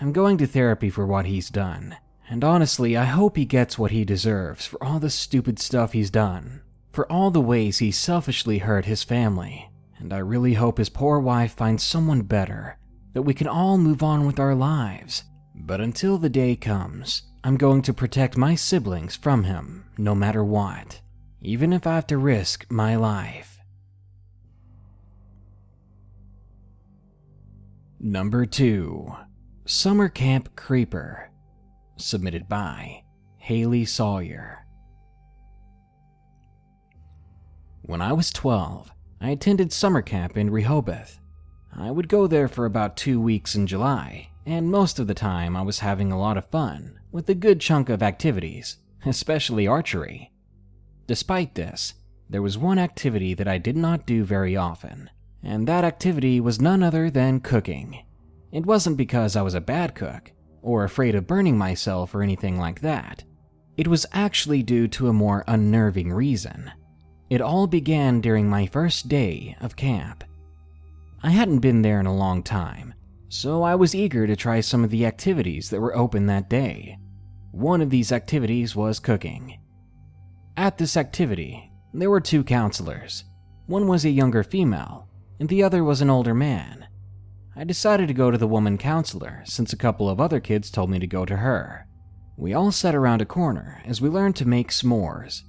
I'm 0.00 0.12
going 0.12 0.38
to 0.38 0.46
therapy 0.46 0.88
for 0.88 1.06
what 1.06 1.26
he's 1.26 1.50
done, 1.50 1.96
and 2.30 2.42
honestly, 2.42 2.96
I 2.96 3.04
hope 3.04 3.36
he 3.36 3.44
gets 3.44 3.78
what 3.78 3.90
he 3.90 4.04
deserves 4.04 4.64
for 4.64 4.82
all 4.82 4.98
the 4.98 5.10
stupid 5.10 5.58
stuff 5.58 5.92
he's 5.92 6.10
done. 6.10 6.62
for 6.92 7.10
all 7.10 7.30
the 7.30 7.40
ways 7.40 7.78
he 7.78 7.90
selfishly 7.90 8.58
hurt 8.58 8.84
his 8.84 9.02
family, 9.02 9.70
and 10.02 10.12
I 10.12 10.18
really 10.18 10.54
hope 10.54 10.78
his 10.78 10.88
poor 10.88 11.20
wife 11.20 11.54
finds 11.54 11.84
someone 11.84 12.22
better, 12.22 12.76
that 13.14 13.22
we 13.22 13.34
can 13.34 13.46
all 13.46 13.78
move 13.78 14.02
on 14.02 14.26
with 14.26 14.40
our 14.40 14.54
lives. 14.54 15.22
But 15.54 15.80
until 15.80 16.18
the 16.18 16.28
day 16.28 16.56
comes, 16.56 17.22
I'm 17.44 17.56
going 17.56 17.82
to 17.82 17.94
protect 17.94 18.36
my 18.36 18.56
siblings 18.56 19.14
from 19.14 19.44
him 19.44 19.84
no 19.96 20.14
matter 20.14 20.42
what, 20.42 21.00
even 21.40 21.72
if 21.72 21.86
I 21.86 21.94
have 21.94 22.08
to 22.08 22.18
risk 22.18 22.66
my 22.68 22.96
life. 22.96 23.60
Number 28.00 28.44
2 28.44 29.14
Summer 29.66 30.08
Camp 30.08 30.56
Creeper, 30.56 31.30
submitted 31.96 32.48
by 32.48 33.04
Haley 33.36 33.84
Sawyer. 33.84 34.66
When 37.82 38.02
I 38.02 38.12
was 38.12 38.32
12, 38.32 38.92
I 39.22 39.30
attended 39.30 39.72
summer 39.72 40.02
camp 40.02 40.36
in 40.36 40.50
Rehoboth. 40.50 41.20
I 41.72 41.92
would 41.92 42.08
go 42.08 42.26
there 42.26 42.48
for 42.48 42.66
about 42.66 42.96
two 42.96 43.20
weeks 43.20 43.54
in 43.54 43.68
July, 43.68 44.30
and 44.44 44.68
most 44.68 44.98
of 44.98 45.06
the 45.06 45.14
time 45.14 45.56
I 45.56 45.62
was 45.62 45.78
having 45.78 46.10
a 46.10 46.18
lot 46.18 46.36
of 46.36 46.50
fun 46.50 46.98
with 47.12 47.28
a 47.28 47.34
good 47.34 47.60
chunk 47.60 47.88
of 47.88 48.02
activities, 48.02 48.78
especially 49.06 49.68
archery. 49.68 50.32
Despite 51.06 51.54
this, 51.54 51.94
there 52.28 52.42
was 52.42 52.58
one 52.58 52.80
activity 52.80 53.32
that 53.34 53.46
I 53.46 53.58
did 53.58 53.76
not 53.76 54.06
do 54.06 54.24
very 54.24 54.56
often, 54.56 55.08
and 55.40 55.68
that 55.68 55.84
activity 55.84 56.40
was 56.40 56.60
none 56.60 56.82
other 56.82 57.08
than 57.08 57.38
cooking. 57.38 58.04
It 58.50 58.66
wasn't 58.66 58.96
because 58.96 59.36
I 59.36 59.42
was 59.42 59.54
a 59.54 59.60
bad 59.60 59.94
cook, 59.94 60.32
or 60.62 60.82
afraid 60.82 61.14
of 61.14 61.28
burning 61.28 61.56
myself 61.56 62.12
or 62.12 62.22
anything 62.22 62.58
like 62.58 62.80
that. 62.80 63.22
It 63.76 63.86
was 63.86 64.04
actually 64.12 64.64
due 64.64 64.88
to 64.88 65.08
a 65.08 65.12
more 65.12 65.44
unnerving 65.46 66.12
reason. 66.12 66.72
It 67.32 67.40
all 67.40 67.66
began 67.66 68.20
during 68.20 68.50
my 68.50 68.66
first 68.66 69.08
day 69.08 69.56
of 69.58 69.74
camp. 69.74 70.22
I 71.22 71.30
hadn't 71.30 71.60
been 71.60 71.80
there 71.80 71.98
in 71.98 72.04
a 72.04 72.14
long 72.14 72.42
time, 72.42 72.92
so 73.30 73.62
I 73.62 73.74
was 73.74 73.94
eager 73.94 74.26
to 74.26 74.36
try 74.36 74.60
some 74.60 74.84
of 74.84 74.90
the 74.90 75.06
activities 75.06 75.70
that 75.70 75.80
were 75.80 75.96
open 75.96 76.26
that 76.26 76.50
day. 76.50 76.98
One 77.50 77.80
of 77.80 77.88
these 77.88 78.12
activities 78.12 78.76
was 78.76 79.00
cooking. 79.00 79.58
At 80.58 80.76
this 80.76 80.94
activity, 80.94 81.72
there 81.94 82.10
were 82.10 82.20
two 82.20 82.44
counselors. 82.44 83.24
One 83.64 83.88
was 83.88 84.04
a 84.04 84.10
younger 84.10 84.42
female, 84.42 85.08
and 85.40 85.48
the 85.48 85.62
other 85.62 85.82
was 85.82 86.02
an 86.02 86.10
older 86.10 86.34
man. 86.34 86.86
I 87.56 87.64
decided 87.64 88.08
to 88.08 88.14
go 88.14 88.30
to 88.30 88.36
the 88.36 88.46
woman 88.46 88.76
counselor 88.76 89.40
since 89.46 89.72
a 89.72 89.78
couple 89.78 90.10
of 90.10 90.20
other 90.20 90.38
kids 90.38 90.70
told 90.70 90.90
me 90.90 90.98
to 90.98 91.06
go 91.06 91.24
to 91.24 91.38
her. 91.38 91.86
We 92.36 92.52
all 92.52 92.72
sat 92.72 92.94
around 92.94 93.22
a 93.22 93.24
corner 93.24 93.80
as 93.86 94.02
we 94.02 94.10
learned 94.10 94.36
to 94.36 94.46
make 94.46 94.68
s'mores. 94.68 95.44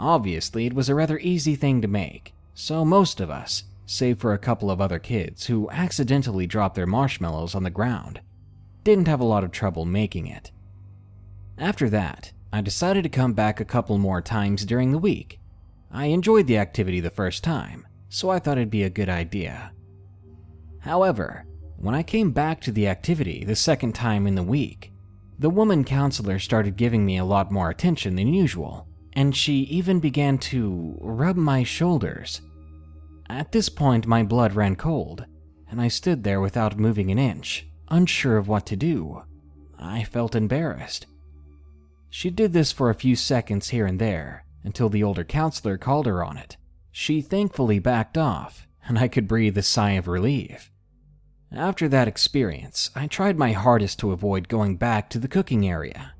Obviously, 0.00 0.64
it 0.64 0.72
was 0.72 0.88
a 0.88 0.94
rather 0.94 1.18
easy 1.18 1.54
thing 1.54 1.82
to 1.82 1.88
make, 1.88 2.32
so 2.54 2.86
most 2.86 3.20
of 3.20 3.28
us, 3.30 3.64
save 3.84 4.18
for 4.18 4.32
a 4.32 4.38
couple 4.38 4.70
of 4.70 4.80
other 4.80 4.98
kids 4.98 5.46
who 5.46 5.68
accidentally 5.70 6.46
dropped 6.46 6.74
their 6.74 6.86
marshmallows 6.86 7.54
on 7.54 7.64
the 7.64 7.70
ground, 7.70 8.22
didn't 8.82 9.08
have 9.08 9.20
a 9.20 9.24
lot 9.24 9.44
of 9.44 9.52
trouble 9.52 9.84
making 9.84 10.26
it. 10.26 10.50
After 11.58 11.90
that, 11.90 12.32
I 12.50 12.62
decided 12.62 13.02
to 13.02 13.10
come 13.10 13.34
back 13.34 13.60
a 13.60 13.64
couple 13.64 13.98
more 13.98 14.22
times 14.22 14.64
during 14.64 14.90
the 14.90 14.98
week. 14.98 15.38
I 15.92 16.06
enjoyed 16.06 16.46
the 16.46 16.56
activity 16.56 17.00
the 17.00 17.10
first 17.10 17.44
time, 17.44 17.86
so 18.08 18.30
I 18.30 18.38
thought 18.38 18.56
it'd 18.56 18.70
be 18.70 18.84
a 18.84 18.90
good 18.90 19.10
idea. 19.10 19.72
However, 20.78 21.44
when 21.76 21.94
I 21.94 22.02
came 22.02 22.30
back 22.30 22.62
to 22.62 22.72
the 22.72 22.88
activity 22.88 23.44
the 23.44 23.54
second 23.54 23.94
time 23.94 24.26
in 24.26 24.34
the 24.34 24.42
week, 24.42 24.92
the 25.38 25.50
woman 25.50 25.84
counselor 25.84 26.38
started 26.38 26.76
giving 26.76 27.04
me 27.04 27.18
a 27.18 27.24
lot 27.24 27.52
more 27.52 27.68
attention 27.68 28.16
than 28.16 28.32
usual 28.32 28.86
and 29.12 29.34
she 29.34 29.60
even 29.62 30.00
began 30.00 30.38
to 30.38 30.96
rub 31.00 31.36
my 31.36 31.62
shoulders. 31.62 32.40
At 33.28 33.52
this 33.52 33.68
point, 33.68 34.06
my 34.06 34.22
blood 34.22 34.54
ran 34.54 34.76
cold, 34.76 35.24
and 35.70 35.80
I 35.80 35.88
stood 35.88 36.24
there 36.24 36.40
without 36.40 36.78
moving 36.78 37.10
an 37.10 37.18
inch, 37.18 37.66
unsure 37.88 38.36
of 38.36 38.48
what 38.48 38.66
to 38.66 38.76
do. 38.76 39.22
I 39.78 40.04
felt 40.04 40.34
embarrassed. 40.34 41.06
She 42.08 42.30
did 42.30 42.52
this 42.52 42.72
for 42.72 42.90
a 42.90 42.94
few 42.94 43.14
seconds 43.14 43.68
here 43.68 43.86
and 43.86 43.98
there 43.98 44.44
until 44.64 44.88
the 44.88 45.02
older 45.02 45.24
counselor 45.24 45.78
called 45.78 46.06
her 46.06 46.24
on 46.24 46.36
it. 46.36 46.56
She 46.90 47.22
thankfully 47.22 47.78
backed 47.78 48.18
off, 48.18 48.66
and 48.86 48.98
I 48.98 49.08
could 49.08 49.28
breathe 49.28 49.56
a 49.56 49.62
sigh 49.62 49.92
of 49.92 50.08
relief. 50.08 50.70
After 51.52 51.88
that 51.88 52.08
experience, 52.08 52.90
I 52.94 53.06
tried 53.06 53.38
my 53.38 53.52
hardest 53.52 53.98
to 54.00 54.12
avoid 54.12 54.48
going 54.48 54.76
back 54.76 55.08
to 55.10 55.18
the 55.18 55.28
cooking 55.28 55.68
area. 55.68 56.14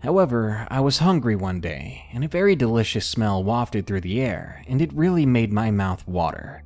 However, 0.00 0.66
I 0.70 0.80
was 0.80 0.98
hungry 0.98 1.34
one 1.34 1.60
day, 1.60 2.04
and 2.12 2.24
a 2.24 2.28
very 2.28 2.54
delicious 2.54 3.06
smell 3.06 3.42
wafted 3.42 3.86
through 3.86 4.02
the 4.02 4.20
air, 4.20 4.62
and 4.68 4.80
it 4.80 4.92
really 4.92 5.26
made 5.26 5.52
my 5.52 5.70
mouth 5.70 6.06
water. 6.06 6.62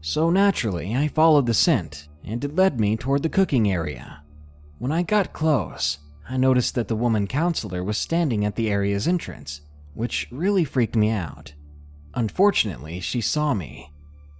So 0.00 0.28
naturally, 0.28 0.94
I 0.94 1.08
followed 1.08 1.46
the 1.46 1.54
scent, 1.54 2.08
and 2.24 2.44
it 2.44 2.56
led 2.56 2.80
me 2.80 2.96
toward 2.96 3.22
the 3.22 3.28
cooking 3.28 3.70
area. 3.70 4.22
When 4.78 4.90
I 4.90 5.02
got 5.02 5.32
close, 5.32 5.98
I 6.28 6.36
noticed 6.36 6.74
that 6.74 6.88
the 6.88 6.96
woman 6.96 7.26
counselor 7.26 7.84
was 7.84 7.96
standing 7.96 8.44
at 8.44 8.56
the 8.56 8.70
area's 8.70 9.06
entrance, 9.06 9.60
which 9.94 10.26
really 10.30 10.64
freaked 10.64 10.96
me 10.96 11.10
out. 11.10 11.54
Unfortunately, 12.14 13.00
she 13.00 13.20
saw 13.20 13.54
me. 13.54 13.92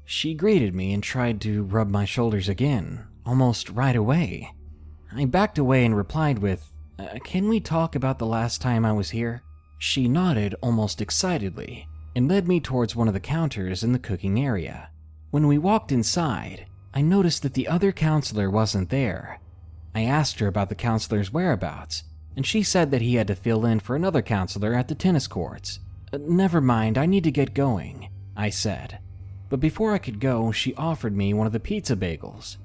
She 0.04 0.34
greeted 0.34 0.74
me 0.74 0.92
and 0.92 1.02
tried 1.02 1.40
to 1.42 1.62
rub 1.62 1.88
my 1.88 2.04
shoulders 2.04 2.48
again, 2.48 3.04
almost 3.24 3.70
right 3.70 3.96
away. 3.96 4.52
I 5.12 5.24
backed 5.24 5.58
away 5.58 5.84
and 5.84 5.96
replied 5.96 6.40
with, 6.40 6.68
uh, 7.12 7.18
can 7.20 7.48
we 7.48 7.60
talk 7.60 7.94
about 7.94 8.18
the 8.18 8.26
last 8.26 8.60
time 8.60 8.84
I 8.84 8.92
was 8.92 9.10
here? 9.10 9.42
She 9.78 10.08
nodded 10.08 10.54
almost 10.62 11.00
excitedly 11.00 11.86
and 12.16 12.28
led 12.28 12.46
me 12.46 12.60
towards 12.60 12.94
one 12.94 13.08
of 13.08 13.14
the 13.14 13.20
counters 13.20 13.82
in 13.82 13.92
the 13.92 13.98
cooking 13.98 14.42
area. 14.42 14.90
When 15.30 15.46
we 15.46 15.58
walked 15.58 15.92
inside, 15.92 16.66
I 16.92 17.02
noticed 17.02 17.42
that 17.42 17.54
the 17.54 17.68
other 17.68 17.90
counselor 17.90 18.48
wasn't 18.48 18.90
there. 18.90 19.40
I 19.94 20.02
asked 20.02 20.38
her 20.38 20.46
about 20.46 20.68
the 20.68 20.74
counselor's 20.74 21.32
whereabouts, 21.32 22.04
and 22.36 22.46
she 22.46 22.62
said 22.62 22.90
that 22.90 23.02
he 23.02 23.16
had 23.16 23.26
to 23.28 23.34
fill 23.34 23.66
in 23.66 23.80
for 23.80 23.96
another 23.96 24.22
counselor 24.22 24.74
at 24.74 24.88
the 24.88 24.94
tennis 24.94 25.26
courts. 25.26 25.80
Uh, 26.12 26.18
never 26.20 26.60
mind, 26.60 26.96
I 26.96 27.06
need 27.06 27.24
to 27.24 27.32
get 27.32 27.54
going, 27.54 28.08
I 28.36 28.50
said. 28.50 28.98
But 29.50 29.60
before 29.60 29.92
I 29.92 29.98
could 29.98 30.20
go, 30.20 30.52
she 30.52 30.74
offered 30.74 31.16
me 31.16 31.34
one 31.34 31.46
of 31.46 31.52
the 31.52 31.60
pizza 31.60 31.96
bagels. 31.96 32.56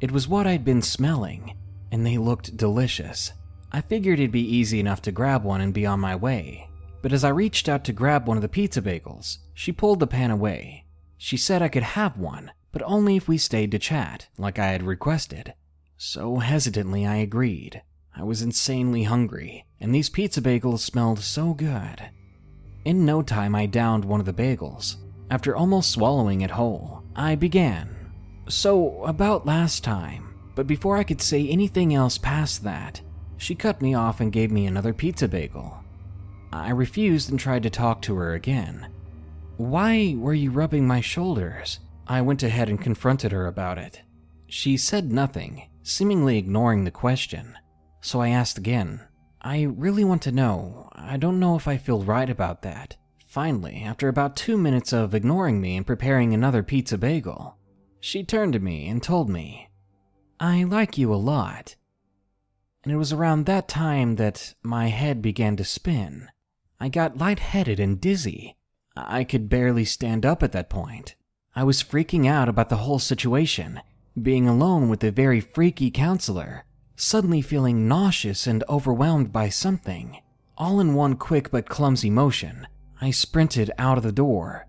It 0.00 0.10
was 0.10 0.28
what 0.28 0.46
I'd 0.46 0.64
been 0.64 0.82
smelling, 0.82 1.56
and 1.90 2.06
they 2.06 2.18
looked 2.18 2.56
delicious. 2.56 3.32
I 3.74 3.80
figured 3.80 4.20
it'd 4.20 4.30
be 4.30 4.56
easy 4.56 4.80
enough 4.80 5.00
to 5.02 5.12
grab 5.12 5.44
one 5.44 5.62
and 5.62 5.72
be 5.72 5.86
on 5.86 5.98
my 5.98 6.14
way. 6.14 6.68
But 7.00 7.12
as 7.12 7.24
I 7.24 7.30
reached 7.30 7.70
out 7.70 7.84
to 7.84 7.92
grab 7.92 8.28
one 8.28 8.36
of 8.36 8.42
the 8.42 8.48
pizza 8.48 8.82
bagels, 8.82 9.38
she 9.54 9.72
pulled 9.72 9.98
the 9.98 10.06
pan 10.06 10.30
away. 10.30 10.84
She 11.16 11.38
said 11.38 11.62
I 11.62 11.68
could 11.68 11.82
have 11.82 12.18
one, 12.18 12.52
but 12.70 12.82
only 12.82 13.16
if 13.16 13.28
we 13.28 13.38
stayed 13.38 13.70
to 13.70 13.78
chat, 13.78 14.28
like 14.36 14.58
I 14.58 14.66
had 14.66 14.82
requested. 14.82 15.54
So 15.96 16.36
hesitantly 16.36 17.06
I 17.06 17.16
agreed. 17.16 17.82
I 18.14 18.24
was 18.24 18.42
insanely 18.42 19.04
hungry, 19.04 19.64
and 19.80 19.94
these 19.94 20.10
pizza 20.10 20.42
bagels 20.42 20.80
smelled 20.80 21.20
so 21.20 21.54
good. 21.54 22.10
In 22.84 23.06
no 23.06 23.22
time, 23.22 23.54
I 23.54 23.66
downed 23.66 24.04
one 24.04 24.20
of 24.20 24.26
the 24.26 24.32
bagels. 24.34 24.96
After 25.30 25.56
almost 25.56 25.92
swallowing 25.92 26.42
it 26.42 26.50
whole, 26.50 27.04
I 27.16 27.36
began. 27.36 27.88
So, 28.48 29.02
about 29.04 29.46
last 29.46 29.82
time, 29.82 30.34
but 30.54 30.66
before 30.66 30.98
I 30.98 31.04
could 31.04 31.22
say 31.22 31.48
anything 31.48 31.94
else 31.94 32.18
past 32.18 32.64
that, 32.64 33.00
she 33.42 33.56
cut 33.56 33.82
me 33.82 33.92
off 33.92 34.20
and 34.20 34.30
gave 34.30 34.52
me 34.52 34.66
another 34.66 34.94
pizza 34.94 35.26
bagel. 35.26 35.82
I 36.52 36.70
refused 36.70 37.30
and 37.30 37.40
tried 37.40 37.64
to 37.64 37.70
talk 37.70 38.00
to 38.02 38.14
her 38.14 38.34
again. 38.34 38.86
Why 39.56 40.14
were 40.16 40.32
you 40.32 40.52
rubbing 40.52 40.86
my 40.86 41.00
shoulders? 41.00 41.80
I 42.06 42.20
went 42.20 42.44
ahead 42.44 42.68
and 42.68 42.80
confronted 42.80 43.32
her 43.32 43.48
about 43.48 43.78
it. 43.78 44.00
She 44.46 44.76
said 44.76 45.12
nothing, 45.12 45.68
seemingly 45.82 46.38
ignoring 46.38 46.84
the 46.84 46.92
question. 46.92 47.58
So 48.00 48.20
I 48.20 48.28
asked 48.28 48.58
again. 48.58 49.00
I 49.40 49.62
really 49.62 50.04
want 50.04 50.22
to 50.22 50.32
know. 50.32 50.88
I 50.92 51.16
don't 51.16 51.40
know 51.40 51.56
if 51.56 51.66
I 51.66 51.78
feel 51.78 52.04
right 52.04 52.30
about 52.30 52.62
that. 52.62 52.96
Finally, 53.26 53.82
after 53.84 54.06
about 54.06 54.36
two 54.36 54.56
minutes 54.56 54.92
of 54.92 55.16
ignoring 55.16 55.60
me 55.60 55.76
and 55.76 55.86
preparing 55.86 56.32
another 56.32 56.62
pizza 56.62 56.96
bagel, 56.96 57.56
she 57.98 58.22
turned 58.22 58.52
to 58.52 58.60
me 58.60 58.86
and 58.86 59.02
told 59.02 59.28
me, 59.28 59.68
I 60.38 60.62
like 60.62 60.96
you 60.96 61.12
a 61.12 61.16
lot 61.16 61.74
and 62.82 62.92
it 62.92 62.96
was 62.96 63.12
around 63.12 63.46
that 63.46 63.68
time 63.68 64.16
that 64.16 64.54
my 64.62 64.88
head 64.88 65.22
began 65.22 65.56
to 65.56 65.64
spin. 65.64 66.28
I 66.80 66.88
got 66.88 67.18
lightheaded 67.18 67.78
and 67.78 68.00
dizzy. 68.00 68.56
I 68.96 69.24
could 69.24 69.48
barely 69.48 69.84
stand 69.84 70.26
up 70.26 70.42
at 70.42 70.52
that 70.52 70.68
point. 70.68 71.14
I 71.54 71.64
was 71.64 71.82
freaking 71.82 72.26
out 72.26 72.48
about 72.48 72.70
the 72.70 72.78
whole 72.78 72.98
situation, 72.98 73.80
being 74.20 74.48
alone 74.48 74.88
with 74.88 75.04
a 75.04 75.12
very 75.12 75.40
freaky 75.40 75.90
counselor, 75.90 76.64
suddenly 76.96 77.40
feeling 77.40 77.86
nauseous 77.86 78.46
and 78.46 78.64
overwhelmed 78.68 79.32
by 79.32 79.48
something. 79.48 80.18
All 80.58 80.80
in 80.80 80.94
one 80.94 81.14
quick 81.14 81.50
but 81.50 81.68
clumsy 81.68 82.10
motion, 82.10 82.66
I 83.00 83.10
sprinted 83.10 83.70
out 83.78 83.96
of 83.96 84.04
the 84.04 84.12
door. 84.12 84.66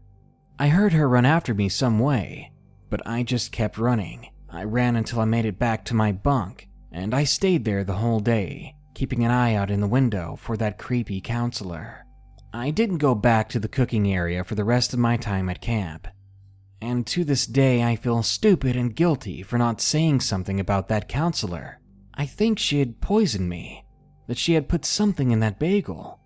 I 0.60 0.68
heard 0.68 0.94
her 0.94 1.10
run 1.10 1.26
after 1.26 1.54
me 1.54 1.68
some 1.68 2.00
way, 2.00 2.52
but 2.90 3.06
I 3.08 3.24
just 3.24 3.52
kept 3.52 3.78
running. 3.78 4.30
I 4.50 4.64
ran 4.64 4.96
until 4.96 5.20
I 5.20 5.26
made 5.26 5.46
it 5.46 5.58
back 5.58 5.84
to 5.86 5.96
my 5.96 6.12
bunk 6.12 6.68
and 6.94 7.14
I 7.14 7.24
stayed 7.24 7.66
there 7.66 7.84
the 7.84 7.94
whole 7.94 8.20
day, 8.20 8.76
keeping 8.94 9.24
an 9.26 9.32
eye 9.32 9.56
out 9.56 9.72
in 9.72 9.82
the 9.82 9.88
window 9.88 10.38
for 10.40 10.56
that 10.58 10.78
creepy 10.78 11.20
counselor. 11.20 12.06
I 12.54 12.70
didn't 12.70 13.00
go 13.00 13.16
back 13.16 13.50
to 13.50 13.60
the 13.60 13.68
cooking 13.68 14.14
area 14.14 14.44
for 14.44 14.54
the 14.54 14.64
rest 14.64 14.94
of 14.94 15.00
my 15.00 15.18
time 15.18 15.50
at 15.50 15.60
camp. 15.60 16.08
And 16.82 17.08
to 17.08 17.24
this 17.24 17.48
day, 17.48 17.82
I 17.84 17.96
feel 17.96 18.22
stupid 18.22 18.76
and 18.76 18.96
guilty 18.96 19.42
for 19.42 19.58
not 19.58 19.82
saying 19.82 20.20
something 20.20 20.60
about 20.60 20.88
that 20.90 21.10
counselor. 21.10 21.80
I 22.14 22.26
think 22.28 22.60
she 22.60 22.80
had 22.80 23.02
poisoned 23.02 23.50
me, 23.50 23.86
that 24.28 24.38
she 24.38 24.54
had 24.54 24.70
put 24.70 24.86
something 24.86 25.32
in 25.32 25.40
that 25.40 25.60
bagel. 25.60 26.20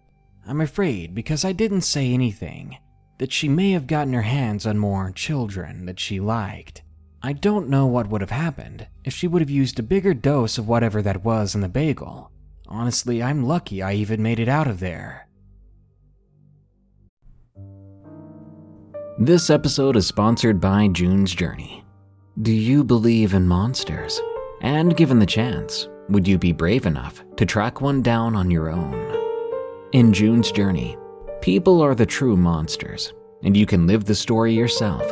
I'm 0.45 0.59
afraid, 0.59 1.15
because 1.15 1.45
I 1.45 1.53
didn't 1.53 1.81
say 1.81 2.11
anything, 2.11 2.77
that 3.19 3.31
she 3.31 3.47
may 3.47 3.71
have 3.71 3.87
gotten 3.87 4.13
her 4.13 4.23
hands 4.23 4.65
on 4.65 4.77
more 4.77 5.11
children 5.11 5.85
that 5.85 5.99
she 5.99 6.19
liked. 6.19 6.81
I 7.21 7.33
don't 7.33 7.67
know 7.67 7.87
what 7.87 8.09
would 8.09 8.21
have 8.21 8.29
happened 8.29 8.87
if 9.03 9.13
she 9.13 9.27
would 9.27 9.41
have 9.41 9.49
used 9.49 9.79
a 9.79 9.83
bigger 9.83 10.13
dose 10.13 10.57
of 10.57 10.67
whatever 10.67 11.01
that 11.01 11.23
was 11.23 11.55
in 11.55 11.61
the 11.61 11.69
bagel. 11.69 12.31
Honestly, 12.67 13.23
I'm 13.23 13.43
lucky 13.43 13.81
I 13.81 13.93
even 13.93 14.21
made 14.21 14.39
it 14.39 14.47
out 14.47 14.67
of 14.67 14.79
there. 14.79 15.27
This 19.17 19.49
episode 19.49 19.95
is 19.95 20.05
sponsored 20.05 20.61
by 20.61 20.89
June's 20.89 21.33
Journey. 21.33 21.83
Do 22.43 22.51
you 22.51 22.83
believe 22.83 23.33
in 23.33 23.47
monsters? 23.47 24.21
And 24.61 24.95
given 24.95 25.17
the 25.17 25.25
chance, 25.25 25.89
would 26.09 26.27
you 26.27 26.37
be 26.37 26.51
brave 26.51 26.85
enough 26.85 27.23
to 27.37 27.45
track 27.47 27.81
one 27.81 28.03
down 28.03 28.35
on 28.35 28.51
your 28.51 28.69
own? 28.69 28.93
In 29.91 30.13
June's 30.13 30.51
Journey, 30.51 30.97
people 31.41 31.81
are 31.81 31.95
the 31.95 32.05
true 32.05 32.37
monsters, 32.37 33.13
and 33.43 33.57
you 33.57 33.65
can 33.65 33.87
live 33.87 34.05
the 34.05 34.13
story 34.13 34.53
yourself 34.53 35.11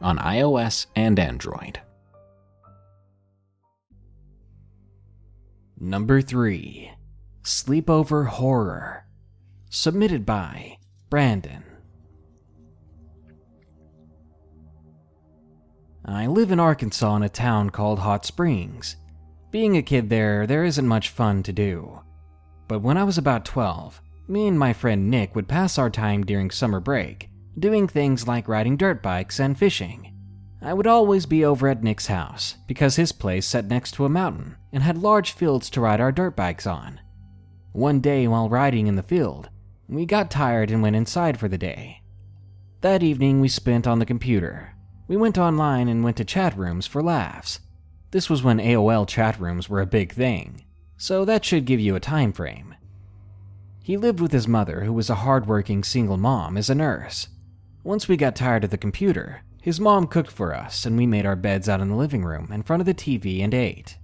on 0.00 0.18
iOS 0.18 0.86
and 0.96 1.18
Android. 1.18 1.80
Number 5.78 6.20
3 6.20 6.92
Sleepover 7.42 8.26
Horror. 8.26 9.06
Submitted 9.70 10.26
by 10.26 10.76
Brandon. 11.08 11.64
I 16.04 16.26
live 16.26 16.50
in 16.50 16.60
Arkansas 16.60 17.16
in 17.16 17.22
a 17.22 17.28
town 17.28 17.70
called 17.70 18.00
Hot 18.00 18.26
Springs. 18.26 18.96
Being 19.50 19.76
a 19.76 19.82
kid 19.82 20.10
there, 20.10 20.46
there 20.46 20.64
isn't 20.64 20.86
much 20.86 21.08
fun 21.08 21.42
to 21.44 21.52
do. 21.52 22.00
But 22.68 22.80
when 22.80 22.96
I 22.96 23.04
was 23.04 23.16
about 23.16 23.44
12, 23.44 24.02
me 24.28 24.48
and 24.48 24.58
my 24.58 24.72
friend 24.72 25.10
Nick 25.10 25.34
would 25.34 25.48
pass 25.48 25.78
our 25.78 25.90
time 25.90 26.24
during 26.24 26.50
summer 26.50 26.80
break 26.80 27.29
doing 27.58 27.88
things 27.88 28.26
like 28.26 28.48
riding 28.48 28.76
dirt 28.76 29.02
bikes 29.02 29.38
and 29.40 29.58
fishing. 29.58 30.14
I 30.62 30.74
would 30.74 30.86
always 30.86 31.26
be 31.26 31.44
over 31.44 31.68
at 31.68 31.82
Nick's 31.82 32.06
house 32.06 32.56
because 32.66 32.96
his 32.96 33.12
place 33.12 33.46
sat 33.46 33.66
next 33.66 33.92
to 33.92 34.04
a 34.04 34.10
mountain 34.10 34.56
and 34.72 34.82
had 34.82 34.98
large 34.98 35.32
fields 35.32 35.70
to 35.70 35.80
ride 35.80 36.00
our 36.00 36.12
dirt 36.12 36.36
bikes 36.36 36.66
on. 36.66 37.00
One 37.72 38.00
day 38.00 38.28
while 38.28 38.48
riding 38.48 38.86
in 38.86 38.96
the 38.96 39.02
field, 39.02 39.48
we 39.88 40.06
got 40.06 40.30
tired 40.30 40.70
and 40.70 40.82
went 40.82 40.96
inside 40.96 41.38
for 41.38 41.48
the 41.48 41.58
day. 41.58 42.02
That 42.82 43.02
evening 43.02 43.40
we 43.40 43.48
spent 43.48 43.86
on 43.86 43.98
the 43.98 44.06
computer. 44.06 44.74
We 45.08 45.16
went 45.16 45.38
online 45.38 45.88
and 45.88 46.04
went 46.04 46.16
to 46.18 46.24
chat 46.24 46.56
rooms 46.56 46.86
for 46.86 47.02
laughs. 47.02 47.60
This 48.10 48.28
was 48.28 48.42
when 48.42 48.58
AOL 48.58 49.08
chat 49.08 49.40
rooms 49.40 49.68
were 49.68 49.80
a 49.80 49.86
big 49.86 50.12
thing, 50.12 50.64
so 50.96 51.24
that 51.24 51.44
should 51.44 51.64
give 51.64 51.80
you 51.80 51.96
a 51.96 52.00
time 52.00 52.32
frame. 52.32 52.74
He 53.82 53.96
lived 53.96 54.20
with 54.20 54.32
his 54.32 54.46
mother, 54.46 54.84
who 54.84 54.92
was 54.92 55.10
a 55.10 55.16
hardworking 55.16 55.84
single 55.84 56.16
mom 56.16 56.56
as 56.56 56.70
a 56.70 56.74
nurse. 56.74 57.28
Once 57.82 58.06
we 58.06 58.16
got 58.16 58.36
tired 58.36 58.62
of 58.62 58.70
the 58.70 58.76
computer, 58.76 59.40
his 59.62 59.80
mom 59.80 60.06
cooked 60.06 60.30
for 60.30 60.54
us 60.54 60.84
and 60.84 60.98
we 60.98 61.06
made 61.06 61.24
our 61.24 61.36
beds 61.36 61.66
out 61.66 61.80
in 61.80 61.88
the 61.88 61.96
living 61.96 62.22
room 62.22 62.50
in 62.52 62.62
front 62.62 62.80
of 62.80 62.86
the 62.86 62.92
TV 62.92 63.42
and 63.42 63.54
ate. 63.54 63.96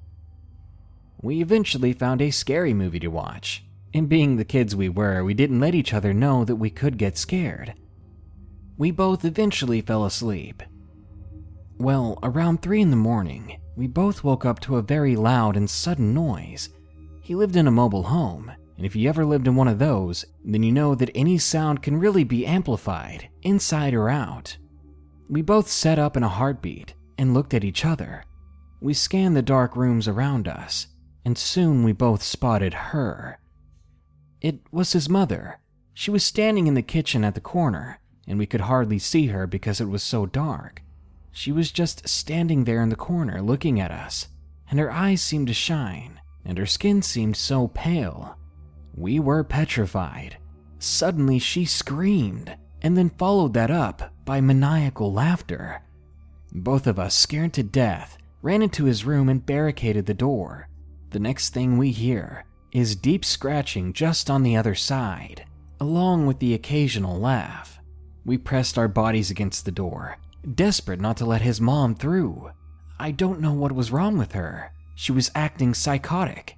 We 1.20 1.42
eventually 1.42 1.92
found 1.92 2.22
a 2.22 2.30
scary 2.30 2.72
movie 2.72 3.00
to 3.00 3.08
watch, 3.08 3.64
and 3.92 4.08
being 4.08 4.36
the 4.36 4.44
kids 4.44 4.74
we 4.74 4.88
were, 4.88 5.22
we 5.22 5.34
didn't 5.34 5.60
let 5.60 5.74
each 5.74 5.92
other 5.92 6.14
know 6.14 6.44
that 6.44 6.56
we 6.56 6.70
could 6.70 6.96
get 6.96 7.18
scared. 7.18 7.74
We 8.78 8.90
both 8.90 9.24
eventually 9.24 9.82
fell 9.82 10.06
asleep. 10.06 10.62
Well, 11.78 12.18
around 12.22 12.62
3 12.62 12.80
in 12.80 12.90
the 12.90 12.96
morning, 12.96 13.60
we 13.76 13.86
both 13.86 14.24
woke 14.24 14.46
up 14.46 14.60
to 14.60 14.76
a 14.76 14.82
very 14.82 15.16
loud 15.16 15.54
and 15.54 15.68
sudden 15.68 16.14
noise. 16.14 16.70
He 17.20 17.34
lived 17.34 17.56
in 17.56 17.66
a 17.66 17.70
mobile 17.70 18.04
home, 18.04 18.52
and 18.76 18.84
if 18.84 18.94
you 18.94 19.08
ever 19.08 19.24
lived 19.24 19.46
in 19.46 19.56
one 19.56 19.68
of 19.68 19.78
those, 19.78 20.24
then 20.44 20.62
you 20.62 20.72
know 20.72 20.94
that 20.94 21.10
any 21.14 21.38
sound 21.38 21.82
can 21.82 21.98
really 21.98 22.24
be 22.24 22.46
amplified, 22.46 23.28
inside 23.42 23.94
or 23.94 24.08
out. 24.08 24.56
We 25.28 25.42
both 25.42 25.68
sat 25.68 25.98
up 25.98 26.16
in 26.16 26.22
a 26.22 26.28
heartbeat 26.28 26.94
and 27.18 27.32
looked 27.32 27.54
at 27.54 27.64
each 27.64 27.84
other. 27.84 28.24
We 28.80 28.94
scanned 28.94 29.36
the 29.36 29.42
dark 29.42 29.76
rooms 29.76 30.06
around 30.06 30.46
us, 30.46 30.88
and 31.24 31.38
soon 31.38 31.82
we 31.82 31.92
both 31.92 32.22
spotted 32.22 32.74
her. 32.74 33.38
It 34.40 34.60
was 34.70 34.92
his 34.92 35.08
mother. 35.08 35.58
She 35.94 36.10
was 36.10 36.22
standing 36.22 36.66
in 36.66 36.74
the 36.74 36.82
kitchen 36.82 37.24
at 37.24 37.34
the 37.34 37.40
corner, 37.40 37.98
and 38.28 38.38
we 38.38 38.46
could 38.46 38.62
hardly 38.62 38.98
see 38.98 39.28
her 39.28 39.46
because 39.46 39.80
it 39.80 39.88
was 39.88 40.02
so 40.02 40.26
dark. 40.26 40.82
She 41.32 41.50
was 41.50 41.70
just 41.70 42.08
standing 42.08 42.64
there 42.64 42.82
in 42.82 42.90
the 42.90 42.96
corner 42.96 43.40
looking 43.40 43.80
at 43.80 43.90
us, 43.90 44.28
and 44.70 44.78
her 44.78 44.90
eyes 44.90 45.22
seemed 45.22 45.48
to 45.48 45.54
shine, 45.54 46.20
and 46.44 46.58
her 46.58 46.66
skin 46.66 47.02
seemed 47.02 47.36
so 47.36 47.68
pale. 47.68 48.36
We 48.96 49.20
were 49.20 49.44
petrified. 49.44 50.38
Suddenly, 50.78 51.38
she 51.38 51.64
screamed, 51.64 52.56
and 52.82 52.96
then 52.96 53.10
followed 53.10 53.54
that 53.54 53.70
up 53.70 54.12
by 54.24 54.40
maniacal 54.40 55.12
laughter. 55.12 55.82
Both 56.52 56.86
of 56.86 56.98
us, 56.98 57.14
scared 57.14 57.52
to 57.54 57.62
death, 57.62 58.16
ran 58.42 58.62
into 58.62 58.84
his 58.84 59.04
room 59.04 59.28
and 59.28 59.44
barricaded 59.44 60.06
the 60.06 60.14
door. 60.14 60.68
The 61.10 61.18
next 61.18 61.52
thing 61.52 61.76
we 61.76 61.90
hear 61.90 62.44
is 62.72 62.96
deep 62.96 63.24
scratching 63.24 63.92
just 63.92 64.30
on 64.30 64.42
the 64.42 64.56
other 64.56 64.74
side, 64.74 65.44
along 65.80 66.26
with 66.26 66.38
the 66.38 66.54
occasional 66.54 67.18
laugh. 67.18 67.78
We 68.24 68.38
pressed 68.38 68.76
our 68.78 68.88
bodies 68.88 69.30
against 69.30 69.64
the 69.64 69.72
door, 69.72 70.16
desperate 70.54 71.00
not 71.00 71.16
to 71.18 71.26
let 71.26 71.42
his 71.42 71.60
mom 71.60 71.94
through. 71.94 72.50
I 72.98 73.10
don't 73.10 73.40
know 73.40 73.52
what 73.52 73.72
was 73.72 73.92
wrong 73.92 74.16
with 74.16 74.32
her. 74.32 74.72
She 74.94 75.12
was 75.12 75.30
acting 75.34 75.74
psychotic. 75.74 76.56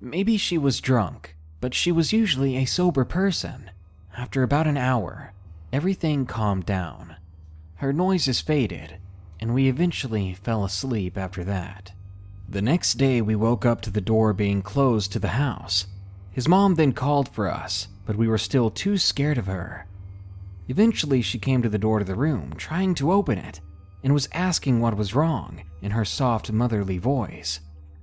Maybe 0.00 0.36
she 0.36 0.56
was 0.58 0.80
drunk, 0.80 1.33
but 1.64 1.72
she 1.72 1.90
was 1.90 2.12
usually 2.12 2.58
a 2.58 2.66
sober 2.66 3.06
person. 3.06 3.70
After 4.14 4.42
about 4.42 4.66
an 4.66 4.76
hour, 4.76 5.32
everything 5.72 6.26
calmed 6.26 6.66
down. 6.66 7.16
Her 7.76 7.90
noises 7.90 8.42
faded, 8.42 8.98
and 9.40 9.54
we 9.54 9.68
eventually 9.68 10.34
fell 10.34 10.66
asleep 10.66 11.16
after 11.16 11.42
that. 11.44 11.92
The 12.46 12.60
next 12.60 12.98
day, 12.98 13.22
we 13.22 13.34
woke 13.34 13.64
up 13.64 13.80
to 13.80 13.90
the 13.90 14.02
door 14.02 14.34
being 14.34 14.60
closed 14.60 15.10
to 15.12 15.18
the 15.18 15.40
house. 15.40 15.86
His 16.32 16.46
mom 16.46 16.74
then 16.74 16.92
called 16.92 17.30
for 17.30 17.50
us, 17.50 17.88
but 18.04 18.16
we 18.16 18.28
were 18.28 18.36
still 18.36 18.68
too 18.68 18.98
scared 18.98 19.38
of 19.38 19.46
her. 19.46 19.86
Eventually, 20.68 21.22
she 21.22 21.38
came 21.38 21.62
to 21.62 21.70
the 21.70 21.78
door 21.78 21.98
to 21.98 22.04
the 22.04 22.14
room, 22.14 22.52
trying 22.58 22.94
to 22.96 23.10
open 23.10 23.38
it, 23.38 23.62
and 24.02 24.12
was 24.12 24.28
asking 24.32 24.80
what 24.80 24.98
was 24.98 25.14
wrong 25.14 25.62
in 25.80 25.92
her 25.92 26.04
soft, 26.04 26.52
motherly 26.52 26.98
voice. 26.98 27.60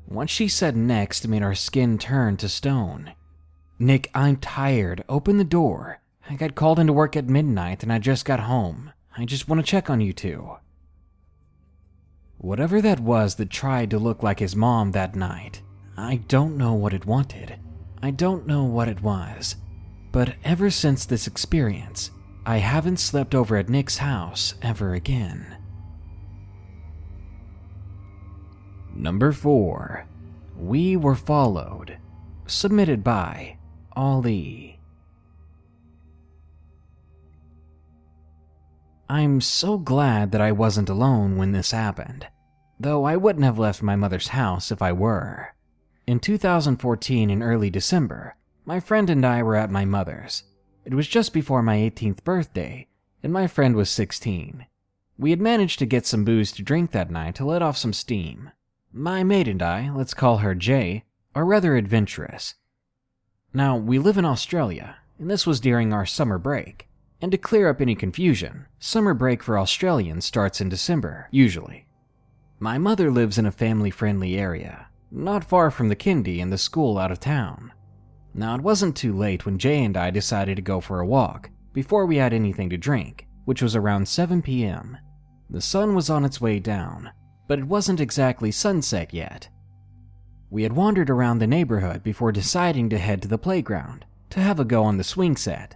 What 0.08 0.32
she 0.32 0.48
said 0.48 0.76
next 0.76 1.28
made 1.28 1.44
our 1.44 1.54
skin 1.54 2.00
turn 2.00 2.38
to 2.38 2.50
stone. 2.50 3.12
Nick, 3.82 4.12
I'm 4.14 4.38
tired. 4.38 5.04
Open 5.10 5.38
the 5.38 5.44
door. 5.44 6.02
I 6.30 6.36
got 6.36 6.54
called 6.54 6.78
into 6.78 6.94
work 6.94 7.18
at 7.18 7.28
midnight 7.28 7.82
and 7.82 7.92
I 7.92 7.98
just 7.98 8.26
got 8.26 8.42
home. 8.42 8.92
I 9.18 9.26
just 9.26 9.48
want 9.48 9.60
to 9.60 9.66
check 9.68 9.90
on 9.90 10.00
you 10.00 10.14
two. 10.14 10.58
Whatever 12.38 12.80
that 12.80 13.00
was 13.00 13.36
that 13.36 13.50
tried 13.50 13.90
to 13.90 13.98
look 13.98 14.22
like 14.22 14.38
his 14.38 14.56
mom 14.56 14.92
that 14.92 15.16
night, 15.16 15.64
I 15.98 16.18
don't 16.28 16.58
know 16.58 16.74
what 16.74 16.94
it 16.94 17.08
wanted. 17.08 17.58
I 18.04 18.12
don't 18.12 18.46
know 18.46 18.66
what 18.66 18.88
it 18.88 19.02
was. 19.02 19.56
But 20.12 20.36
ever 20.44 20.70
since 20.70 21.08
this 21.08 21.26
experience, 21.26 22.12
I 22.46 22.58
haven't 22.58 22.98
slept 22.98 23.34
over 23.34 23.58
at 23.58 23.68
Nick's 23.68 23.98
house 23.98 24.54
ever 24.62 24.94
again. 24.94 25.58
Number 28.94 29.32
4. 29.32 30.06
We 30.56 30.96
Were 30.96 31.16
Followed. 31.16 31.98
Submitted 32.46 33.04
by 33.04 33.58
Ali. 33.94 34.80
I'm 39.10 39.42
so 39.42 39.78
glad 39.78 40.32
that 40.32 40.40
I 40.40 40.54
wasn't 40.54 40.90
alone 40.90 41.36
when 41.36 41.52
this 41.52 41.72
happened, 41.72 42.28
though 42.80 43.04
I 43.04 43.18
wouldn't 43.18 43.44
have 43.44 43.60
left 43.60 43.84
my 43.84 43.98
mother's 43.98 44.30
house 44.30 44.72
if 44.72 44.82
I 44.82 44.94
were. 44.94 45.54
In 46.08 46.20
2014, 46.20 47.30
in 47.30 47.44
early 47.44 47.70
December, 47.70 48.36
my 48.64 48.80
friend 48.80 49.10
and 49.10 49.26
I 49.26 49.44
were 49.44 49.58
at 49.58 49.70
my 49.70 49.84
mother's. 49.84 50.44
It 50.86 50.94
was 50.94 51.08
just 51.08 51.34
before 51.34 51.62
my 51.62 51.76
18th 51.78 52.24
birthday, 52.24 52.88
and 53.22 53.34
my 53.34 53.48
friend 53.48 53.76
was 53.76 53.90
16. 53.90 54.66
We 55.18 55.30
had 55.32 55.42
managed 55.42 55.80
to 55.80 55.86
get 55.86 56.06
some 56.06 56.24
booze 56.24 56.52
to 56.54 56.64
drink 56.64 56.92
that 56.92 57.12
night 57.12 57.36
to 57.36 57.46
let 57.46 57.62
off 57.62 57.78
some 57.78 57.94
steam. 57.94 58.52
My 58.94 59.24
mate 59.24 59.48
and 59.48 59.62
I, 59.62 59.92
let's 59.92 60.14
call 60.14 60.38
her 60.38 60.56
Jay, 60.56 61.04
are 61.36 61.46
rather 61.46 61.76
adventurous. 61.76 62.56
Now, 63.54 63.76
we 63.76 64.00
live 64.00 64.18
in 64.18 64.24
Australia, 64.24 64.96
and 65.20 65.30
this 65.30 65.46
was 65.46 65.60
during 65.60 65.92
our 65.92 66.06
summer 66.06 66.38
break. 66.38 66.88
And 67.22 67.32
to 67.34 67.38
clear 67.38 67.70
up 67.70 67.82
any 67.82 67.96
confusion, 67.96 68.66
summer 68.80 69.14
break 69.14 69.44
for 69.44 69.60
Australians 69.60 70.26
starts 70.26 70.62
in 70.62 70.70
December, 70.70 71.28
usually. 71.32 71.86
My 72.60 72.78
mother 72.78 73.12
lives 73.12 73.38
in 73.38 73.46
a 73.46 73.52
family 73.52 73.90
friendly 73.90 74.38
area, 74.38 74.88
not 75.12 75.44
far 75.44 75.70
from 75.70 75.90
the 75.90 75.96
kindy 75.98 76.42
and 76.42 76.52
the 76.52 76.58
school 76.58 76.98
out 76.98 77.12
of 77.12 77.20
town. 77.20 77.74
Now, 78.34 78.56
it 78.56 78.62
wasn't 78.62 78.96
too 78.96 79.16
late 79.16 79.46
when 79.46 79.60
Jay 79.60 79.84
and 79.84 79.98
I 79.98 80.12
decided 80.12 80.56
to 80.56 80.62
go 80.62 80.80
for 80.80 81.02
a 81.02 81.06
walk 81.06 81.50
before 81.74 82.06
we 82.06 82.16
had 82.16 82.34
anything 82.34 82.70
to 82.70 82.78
drink, 82.78 83.28
which 83.44 83.62
was 83.62 83.76
around 83.76 84.08
7 84.08 84.42
p.m. 84.42 84.98
The 85.50 85.62
sun 85.62 85.94
was 85.94 86.10
on 86.10 86.24
its 86.24 86.40
way 86.40 86.60
down, 86.60 87.12
but 87.48 87.60
it 87.60 87.66
wasn't 87.66 88.00
exactly 88.00 88.52
sunset 88.52 89.14
yet. 89.14 89.50
We 90.52 90.64
had 90.64 90.74
wandered 90.74 91.10
around 91.10 91.40
the 91.40 91.48
neighborhood 91.48 92.04
before 92.04 92.34
deciding 92.34 92.90
to 92.90 92.98
head 92.98 93.22
to 93.22 93.28
the 93.30 93.38
playground 93.38 94.06
to 94.32 94.42
have 94.42 94.60
a 94.60 94.66
go 94.66 94.84
on 94.84 94.98
the 94.98 95.04
swing 95.04 95.38
set. 95.38 95.76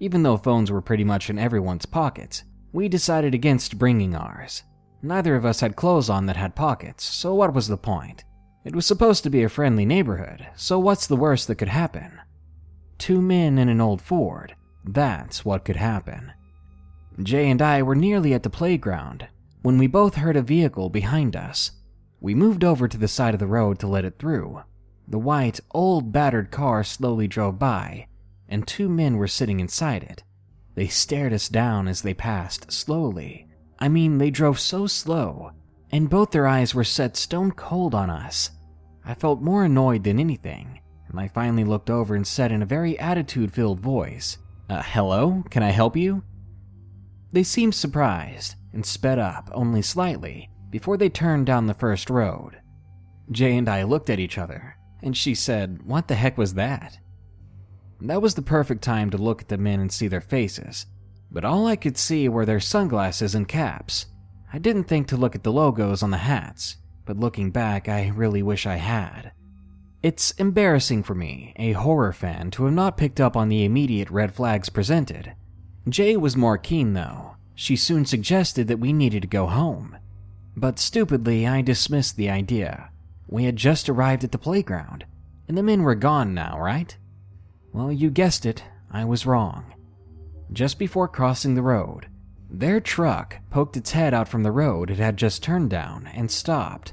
Even 0.00 0.22
though 0.22 0.38
phones 0.38 0.70
were 0.70 0.80
pretty 0.80 1.04
much 1.04 1.28
in 1.28 1.38
everyone's 1.38 1.84
pockets, 1.84 2.42
we 2.72 2.88
decided 2.88 3.34
against 3.34 3.78
bringing 3.78 4.16
ours. 4.16 4.62
Neither 5.02 5.36
of 5.36 5.44
us 5.44 5.60
had 5.60 5.76
clothes 5.76 6.08
on 6.08 6.24
that 6.24 6.36
had 6.36 6.56
pockets, 6.56 7.04
so 7.04 7.34
what 7.34 7.52
was 7.52 7.68
the 7.68 7.76
point? 7.76 8.24
It 8.64 8.74
was 8.74 8.86
supposed 8.86 9.24
to 9.24 9.30
be 9.30 9.42
a 9.42 9.48
friendly 9.48 9.84
neighborhood, 9.84 10.46
so 10.56 10.78
what's 10.78 11.06
the 11.06 11.16
worst 11.16 11.46
that 11.48 11.56
could 11.56 11.68
happen? 11.68 12.18
Two 12.96 13.20
men 13.20 13.58
in 13.58 13.68
an 13.68 13.80
old 13.80 14.00
Ford, 14.00 14.56
that's 14.84 15.44
what 15.44 15.66
could 15.66 15.76
happen. 15.76 16.32
Jay 17.22 17.50
and 17.50 17.60
I 17.60 17.82
were 17.82 17.94
nearly 17.94 18.32
at 18.32 18.42
the 18.42 18.50
playground 18.50 19.28
when 19.62 19.76
we 19.76 19.86
both 19.86 20.14
heard 20.14 20.36
a 20.36 20.42
vehicle 20.42 20.88
behind 20.88 21.36
us. 21.36 21.72
We 22.20 22.34
moved 22.34 22.64
over 22.64 22.88
to 22.88 22.98
the 22.98 23.08
side 23.08 23.34
of 23.34 23.40
the 23.40 23.46
road 23.46 23.78
to 23.80 23.86
let 23.86 24.04
it 24.04 24.18
through. 24.18 24.62
The 25.06 25.18
white, 25.18 25.60
old, 25.70 26.12
battered 26.12 26.50
car 26.50 26.82
slowly 26.84 27.28
drove 27.28 27.58
by, 27.58 28.08
and 28.48 28.66
two 28.66 28.88
men 28.88 29.16
were 29.16 29.28
sitting 29.28 29.60
inside 29.60 30.02
it. 30.02 30.24
They 30.74 30.88
stared 30.88 31.32
us 31.32 31.48
down 31.48 31.88
as 31.88 32.02
they 32.02 32.14
passed 32.14 32.70
slowly. 32.72 33.46
I 33.78 33.88
mean, 33.88 34.18
they 34.18 34.30
drove 34.30 34.58
so 34.58 34.86
slow, 34.86 35.52
and 35.90 36.10
both 36.10 36.30
their 36.30 36.46
eyes 36.46 36.74
were 36.74 36.84
set 36.84 37.16
stone 37.16 37.52
cold 37.52 37.94
on 37.94 38.10
us. 38.10 38.50
I 39.04 39.14
felt 39.14 39.40
more 39.40 39.64
annoyed 39.64 40.04
than 40.04 40.18
anything, 40.18 40.80
and 41.08 41.18
I 41.18 41.28
finally 41.28 41.64
looked 41.64 41.88
over 41.88 42.14
and 42.14 42.26
said 42.26 42.52
in 42.52 42.62
a 42.62 42.66
very 42.66 42.98
attitude 42.98 43.52
filled 43.52 43.80
voice, 43.80 44.38
uh, 44.68 44.82
Hello, 44.82 45.44
can 45.50 45.62
I 45.62 45.70
help 45.70 45.96
you? 45.96 46.22
They 47.32 47.42
seemed 47.42 47.74
surprised 47.74 48.56
and 48.72 48.84
sped 48.84 49.18
up 49.18 49.50
only 49.52 49.82
slightly 49.82 50.50
before 50.70 50.96
they 50.96 51.08
turned 51.08 51.46
down 51.46 51.66
the 51.66 51.74
first 51.74 52.10
road. 52.10 52.58
Jay 53.30 53.56
and 53.56 53.68
I 53.68 53.82
looked 53.82 54.10
at 54.10 54.20
each 54.20 54.38
other, 54.38 54.76
and 55.02 55.16
she 55.16 55.34
said, 55.34 55.82
What 55.84 56.08
the 56.08 56.14
heck 56.14 56.38
was 56.38 56.54
that? 56.54 56.98
That 58.00 58.22
was 58.22 58.34
the 58.34 58.42
perfect 58.42 58.82
time 58.82 59.10
to 59.10 59.18
look 59.18 59.42
at 59.42 59.48
the 59.48 59.58
men 59.58 59.80
and 59.80 59.92
see 59.92 60.08
their 60.08 60.20
faces, 60.20 60.86
but 61.30 61.44
all 61.44 61.66
I 61.66 61.76
could 61.76 61.98
see 61.98 62.28
were 62.28 62.46
their 62.46 62.60
sunglasses 62.60 63.34
and 63.34 63.48
caps. 63.48 64.06
I 64.52 64.58
didn't 64.58 64.84
think 64.84 65.08
to 65.08 65.16
look 65.16 65.34
at 65.34 65.42
the 65.42 65.52
logos 65.52 66.02
on 66.02 66.10
the 66.10 66.18
hats, 66.18 66.76
but 67.04 67.18
looking 67.18 67.50
back, 67.50 67.88
I 67.88 68.08
really 68.08 68.42
wish 68.42 68.66
I 68.66 68.76
had. 68.76 69.32
It's 70.02 70.30
embarrassing 70.32 71.02
for 71.02 71.14
me, 71.14 71.52
a 71.56 71.72
horror 71.72 72.12
fan, 72.12 72.50
to 72.52 72.64
have 72.64 72.72
not 72.72 72.96
picked 72.96 73.20
up 73.20 73.36
on 73.36 73.48
the 73.48 73.64
immediate 73.64 74.10
red 74.10 74.32
flags 74.32 74.68
presented. 74.68 75.34
Jay 75.88 76.16
was 76.16 76.36
more 76.36 76.56
keen, 76.56 76.92
though. 76.92 77.34
She 77.54 77.74
soon 77.74 78.04
suggested 78.04 78.68
that 78.68 78.78
we 78.78 78.92
needed 78.92 79.22
to 79.22 79.28
go 79.28 79.48
home. 79.48 79.96
But 80.58 80.80
stupidly, 80.80 81.46
I 81.46 81.62
dismissed 81.62 82.16
the 82.16 82.28
idea. 82.28 82.90
We 83.28 83.44
had 83.44 83.54
just 83.54 83.88
arrived 83.88 84.24
at 84.24 84.32
the 84.32 84.38
playground, 84.38 85.04
and 85.46 85.56
the 85.56 85.62
men 85.62 85.84
were 85.84 85.94
gone 85.94 86.34
now, 86.34 86.58
right? 86.58 86.96
Well, 87.72 87.92
you 87.92 88.10
guessed 88.10 88.44
it, 88.44 88.64
I 88.90 89.04
was 89.04 89.24
wrong. 89.24 89.72
Just 90.52 90.80
before 90.80 91.06
crossing 91.06 91.54
the 91.54 91.62
road, 91.62 92.08
their 92.50 92.80
truck 92.80 93.36
poked 93.50 93.76
its 93.76 93.92
head 93.92 94.12
out 94.12 94.26
from 94.26 94.42
the 94.42 94.50
road 94.50 94.90
it 94.90 94.98
had 94.98 95.16
just 95.16 95.44
turned 95.44 95.70
down 95.70 96.08
and 96.08 96.28
stopped. 96.28 96.92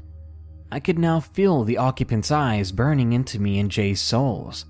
I 0.71 0.79
could 0.79 0.99
now 0.99 1.19
feel 1.19 1.63
the 1.63 1.79
occupant's 1.79 2.29
eyes 2.29 2.71
burning 2.71 3.13
into 3.13 3.41
me 3.41 3.57
and 3.57 3.71
Jay's 3.71 4.01
souls. 4.01 4.65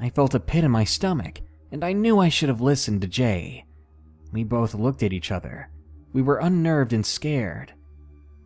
I 0.00 0.10
felt 0.10 0.34
a 0.34 0.40
pit 0.40 0.64
in 0.64 0.72
my 0.72 0.82
stomach, 0.82 1.40
and 1.70 1.84
I 1.84 1.92
knew 1.92 2.18
I 2.18 2.30
should 2.30 2.48
have 2.48 2.60
listened 2.60 3.02
to 3.02 3.06
Jay. 3.06 3.64
We 4.32 4.42
both 4.42 4.74
looked 4.74 5.04
at 5.04 5.12
each 5.12 5.30
other. 5.30 5.70
We 6.12 6.22
were 6.22 6.38
unnerved 6.38 6.92
and 6.92 7.06
scared. 7.06 7.74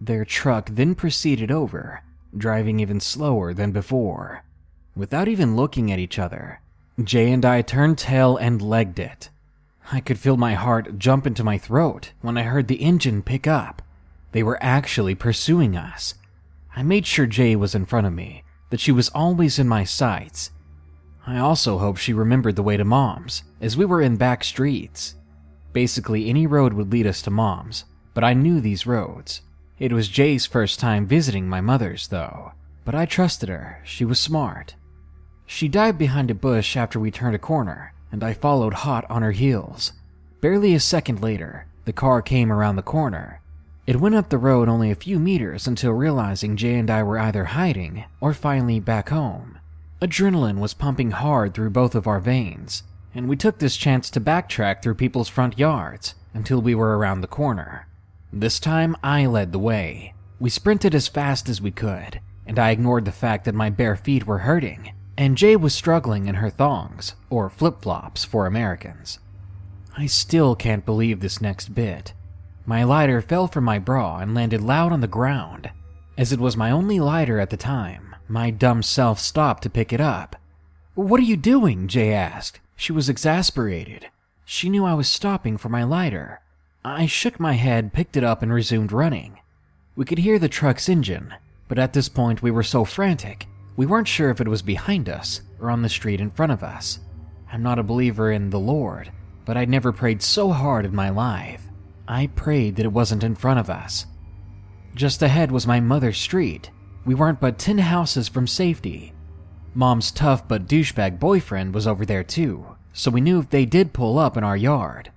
Their 0.01 0.25
truck 0.25 0.71
then 0.71 0.95
proceeded 0.95 1.51
over, 1.51 2.03
driving 2.37 2.81
even 2.81 3.01
slower 3.01 3.55
than 3.55 3.73
before. 3.73 4.45
Without 4.97 5.29
even 5.29 5.57
looking 5.57 5.91
at 5.91 5.99
each 5.99 6.19
other, 6.19 6.61
Jay 7.03 7.33
and 7.33 7.45
I 7.45 7.63
turned 7.63 7.99
tail 7.99 8.37
and 8.37 8.63
legged 8.63 8.99
it. 8.99 9.31
I 9.93 10.01
could 10.01 10.19
feel 10.19 10.37
my 10.37 10.55
heart 10.55 10.99
jump 10.99 11.27
into 11.27 11.45
my 11.45 11.59
throat 11.59 12.13
when 12.21 12.39
I 12.39 12.43
heard 12.45 12.69
the 12.69 12.83
engine 12.83 13.23
pick 13.23 13.47
up. 13.47 13.83
They 14.33 14.43
were 14.43 14.63
actually 14.63 15.15
pursuing 15.15 15.77
us. 15.77 16.15
I 16.77 16.83
made 16.83 17.07
sure 17.07 17.27
Jay 17.27 17.55
was 17.55 17.75
in 17.75 17.87
front 17.87 18.07
of 18.07 18.13
me, 18.13 18.45
that 18.71 18.81
she 18.81 18.93
was 18.93 19.09
always 19.11 19.59
in 19.59 19.69
my 19.69 19.85
sights. 19.85 20.51
I 21.27 21.39
also 21.39 21.79
hoped 21.79 22.01
she 22.01 22.13
remembered 22.13 22.57
the 22.57 22.63
way 22.63 22.77
to 22.77 22.85
Mom's, 22.85 23.45
as 23.61 23.77
we 23.77 23.85
were 23.85 24.03
in 24.03 24.17
back 24.17 24.45
streets. 24.45 25.15
Basically, 25.73 26.29
any 26.29 26.47
road 26.47 26.73
would 26.73 26.93
lead 26.93 27.07
us 27.07 27.23
to 27.23 27.31
Mom's, 27.31 27.85
but 28.13 28.25
I 28.25 28.35
knew 28.35 28.61
these 28.61 28.87
roads. 28.87 29.43
It 29.79 29.93
was 29.93 30.09
Jay's 30.09 30.47
first 30.47 30.79
time 30.79 31.07
visiting 31.07 31.49
my 31.49 31.61
mother's, 31.61 32.09
though, 32.09 32.53
but 32.85 32.95
I 32.95 33.07
trusted 33.07 33.49
her. 33.49 33.81
She 33.85 34.05
was 34.05 34.21
smart. 34.21 34.77
She 35.47 35.69
dived 35.69 35.99
behind 35.99 36.31
a 36.31 36.35
bush 36.35 36.77
after 36.77 37.01
we 37.01 37.11
turned 37.11 37.35
a 37.35 37.41
corner, 37.41 37.93
and 38.13 38.23
I 38.23 38.35
followed 38.35 38.75
hot 38.75 39.05
on 39.11 39.23
her 39.23 39.33
heels. 39.33 39.93
Barely 40.41 40.75
a 40.75 40.81
second 40.81 41.21
later, 41.21 41.67
the 41.85 41.93
car 41.93 42.23
came 42.23 42.53
around 42.53 42.77
the 42.77 42.83
corner. 42.83 43.41
It 43.87 44.01
went 44.01 44.15
up 44.15 44.31
the 44.31 44.39
road 44.39 44.69
only 44.69 44.91
a 44.91 44.95
few 44.95 45.19
meters 45.19 45.67
until 45.67 45.93
realizing 45.93 46.57
Jay 46.57 46.77
and 46.77 46.89
I 46.89 47.03
were 47.03 47.19
either 47.19 47.47
hiding 47.47 48.05
or 48.21 48.33
finally 48.33 48.81
back 48.81 49.09
home. 49.09 49.59
Adrenaline 50.01 50.59
was 50.59 50.73
pumping 50.73 51.11
hard 51.11 51.53
through 51.53 51.71
both 51.71 51.95
of 51.95 52.07
our 52.07 52.21
veins, 52.21 52.85
and 53.15 53.29
we 53.29 53.37
took 53.37 53.59
this 53.59 53.77
chance 53.77 54.09
to 54.11 54.21
backtrack 54.21 54.83
through 54.83 54.95
people's 54.95 55.29
front 55.29 55.59
yards 55.59 56.15
until 56.33 56.63
we 56.63 56.75
were 56.75 56.97
around 56.97 57.21
the 57.21 57.27
corner. 57.27 57.87
This 58.41 58.61
time, 58.61 58.97
I 59.03 59.27
led 59.27 59.53
the 59.53 59.59
way. 59.59 60.15
We 60.39 60.51
sprinted 60.51 60.95
as 60.95 61.09
fast 61.09 61.49
as 61.49 61.63
we 61.63 61.71
could, 61.71 62.21
and 62.47 62.59
I 62.59 62.71
ignored 62.71 63.05
the 63.05 63.13
fact 63.13 63.45
that 63.45 63.55
my 63.55 63.71
bare 63.71 63.97
feet 63.97 64.27
were 64.27 64.39
hurting 64.39 64.93
and 65.17 65.39
Jay 65.39 65.57
was 65.57 65.75
struggling 65.75 66.27
in 66.27 66.37
her 66.37 66.51
thongs, 66.51 67.15
or 67.31 67.49
flip 67.49 67.83
flops 67.83 68.25
for 68.25 68.47
Americans. 68.47 69.19
I 69.97 70.07
still 70.07 70.57
can't 70.57 70.85
believe 70.85 71.21
this 71.21 71.41
next 71.41 71.75
bit. 71.75 72.13
My 72.67 72.83
lighter 72.83 73.21
fell 73.21 73.47
from 73.47 73.65
my 73.65 73.79
bra 73.79 74.19
and 74.19 74.35
landed 74.35 74.61
loud 74.61 74.93
on 74.93 75.01
the 75.01 75.07
ground. 75.07 75.71
As 76.19 76.33
it 76.33 76.41
was 76.41 76.57
my 76.57 76.71
only 76.71 76.99
lighter 76.99 77.39
at 77.39 77.51
the 77.51 77.57
time, 77.57 78.17
my 78.27 78.51
dumb 78.51 78.83
self 78.83 79.21
stopped 79.21 79.63
to 79.65 79.71
pick 79.71 79.93
it 79.93 80.01
up. 80.01 80.37
What 80.95 81.21
are 81.21 81.25
you 81.25 81.37
doing? 81.37 81.87
Jay 81.89 82.13
asked. 82.13 82.61
She 82.77 82.93
was 82.93 83.09
exasperated. 83.09 84.09
She 84.45 84.69
knew 84.69 84.85
I 84.85 84.95
was 84.95 85.09
stopping 85.09 85.57
for 85.57 85.69
my 85.69 85.85
lighter. 85.85 86.41
I 86.85 87.07
shook 87.07 87.41
my 87.41 87.55
head, 87.55 87.93
picked 87.93 88.17
it 88.17 88.25
up, 88.25 88.43
and 88.43 88.53
resumed 88.53 88.93
running. 88.93 89.39
We 89.97 90.05
could 90.05 90.19
hear 90.19 90.39
the 90.39 90.49
truck's 90.49 90.89
engine, 90.89 91.35
but 91.69 91.79
at 91.79 91.93
this 91.93 92.09
point 92.09 92.43
we 92.43 92.51
were 92.51 92.63
so 92.63 92.85
frantic 92.85 93.47
we 93.77 93.87
weren't 93.87 94.09
sure 94.09 94.31
if 94.31 94.41
it 94.41 94.49
was 94.49 94.63
behind 94.63 95.09
us 95.09 95.43
or 95.61 95.71
on 95.71 95.83
the 95.83 95.89
street 95.89 96.21
in 96.21 96.31
front 96.31 96.53
of 96.53 96.63
us. 96.63 97.01
I'm 97.53 97.63
not 97.63 97.79
a 97.79 97.85
believer 97.85 98.31
in 98.31 98.51
the 98.51 98.61
Lord, 98.61 99.11
but 99.45 99.57
I'd 99.57 99.69
never 99.69 99.93
prayed 99.93 100.23
so 100.23 100.51
hard 100.51 100.85
in 100.85 100.95
my 100.95 101.11
life. 101.11 101.63
I 102.07 102.29
prayed 102.29 102.77
that 102.77 102.87
it 102.87 102.93
wasn't 102.93 103.25
in 103.25 103.35
front 103.35 103.59
of 103.59 103.71
us. 103.71 104.07
Just 104.95 105.23
ahead 105.23 105.51
was 105.51 105.67
my 105.67 105.81
mother's 105.81 106.19
street. 106.19 106.71
We 107.05 107.15
weren't 107.15 107.41
but 107.41 107.59
10 107.59 107.79
houses 107.79 108.29
from 108.29 108.47
safety. 108.47 109.13
Mom's 109.75 110.13
tough 110.13 110.47
but 110.47 110.69
douchebag 110.69 111.19
boyfriend 111.19 111.75
was 111.75 111.87
over 111.87 112.07
there 112.07 112.23
too, 112.23 112.77
so 112.93 113.11
we 113.11 113.21
knew 113.21 113.41
if 113.41 113.51
they 113.51 113.65
did 113.65 113.93
pull 113.93 114.19
up 114.21 114.37
in 114.37 114.45
our 114.45 114.57
yard, 114.57 115.11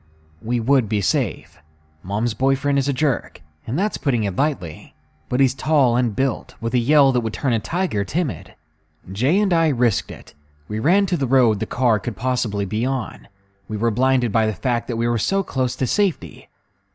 we 0.47 0.61
would 0.61 0.87
be 0.87 1.01
safe. 1.01 1.59
Mom's 2.01 2.33
boyfriend 2.33 2.79
is 2.79 2.87
a 2.87 2.93
jerk, 2.93 3.41
and 3.67 3.77
that's 3.77 3.97
putting 3.97 4.23
it 4.23 4.37
lightly, 4.37 4.95
but 5.27 5.41
he's 5.41 5.53
tall 5.53 5.97
and 5.97 6.15
built 6.15 6.55
with 6.61 6.73
a 6.73 6.79
yell 6.79 7.11
that 7.11 7.19
would 7.19 7.33
turn 7.33 7.51
a 7.51 7.59
tiger 7.59 8.05
timid. 8.05 8.55
Jay 9.11 9.37
and 9.39 9.53
I 9.53 9.67
risked 9.67 10.09
it. 10.09 10.33
We 10.69 10.79
ran 10.79 11.05
to 11.07 11.17
the 11.17 11.27
road 11.27 11.59
the 11.59 11.65
car 11.65 11.99
could 11.99 12.15
possibly 12.15 12.63
be 12.63 12.85
on. 12.85 13.27
We 13.67 13.75
were 13.75 13.91
blinded 13.91 14.31
by 14.31 14.45
the 14.45 14.53
fact 14.53 14.87
that 14.87 14.95
we 14.95 15.05
were 15.05 15.17
so 15.17 15.43
close 15.43 15.75
to 15.75 15.85
safety. 15.85 16.47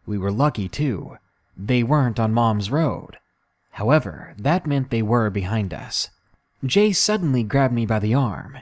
We 0.07 0.17
were 0.17 0.33
lucky 0.33 0.67
too. 0.67 1.19
They 1.55 1.83
weren't 1.83 2.19
on 2.19 2.33
Mom's 2.33 2.71
road. 2.71 3.19
However, 3.73 4.35
that 4.39 4.67
meant 4.67 4.89
they 4.89 5.03
were 5.03 5.29
behind 5.29 5.75
us. 5.75 6.09
Jay 6.65 6.91
suddenly 6.91 7.43
grabbed 7.43 7.75
me 7.75 7.85
by 7.85 7.99
the 7.99 8.15
arm. 8.15 8.61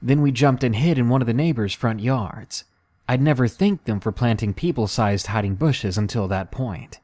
Then 0.00 0.22
we 0.22 0.32
jumped 0.32 0.64
and 0.64 0.76
hid 0.76 0.96
in 0.96 1.10
one 1.10 1.20
of 1.20 1.26
the 1.26 1.34
neighbors' 1.34 1.74
front 1.74 2.00
yards. 2.00 2.64
I'd 3.10 3.20
never 3.20 3.48
thanked 3.48 3.86
them 3.86 3.98
for 3.98 4.12
planting 4.12 4.54
people 4.54 4.86
sized 4.86 5.26
hiding 5.26 5.56
bushes 5.56 5.98
until 5.98 6.28
that 6.28 6.52
point. 6.52 7.00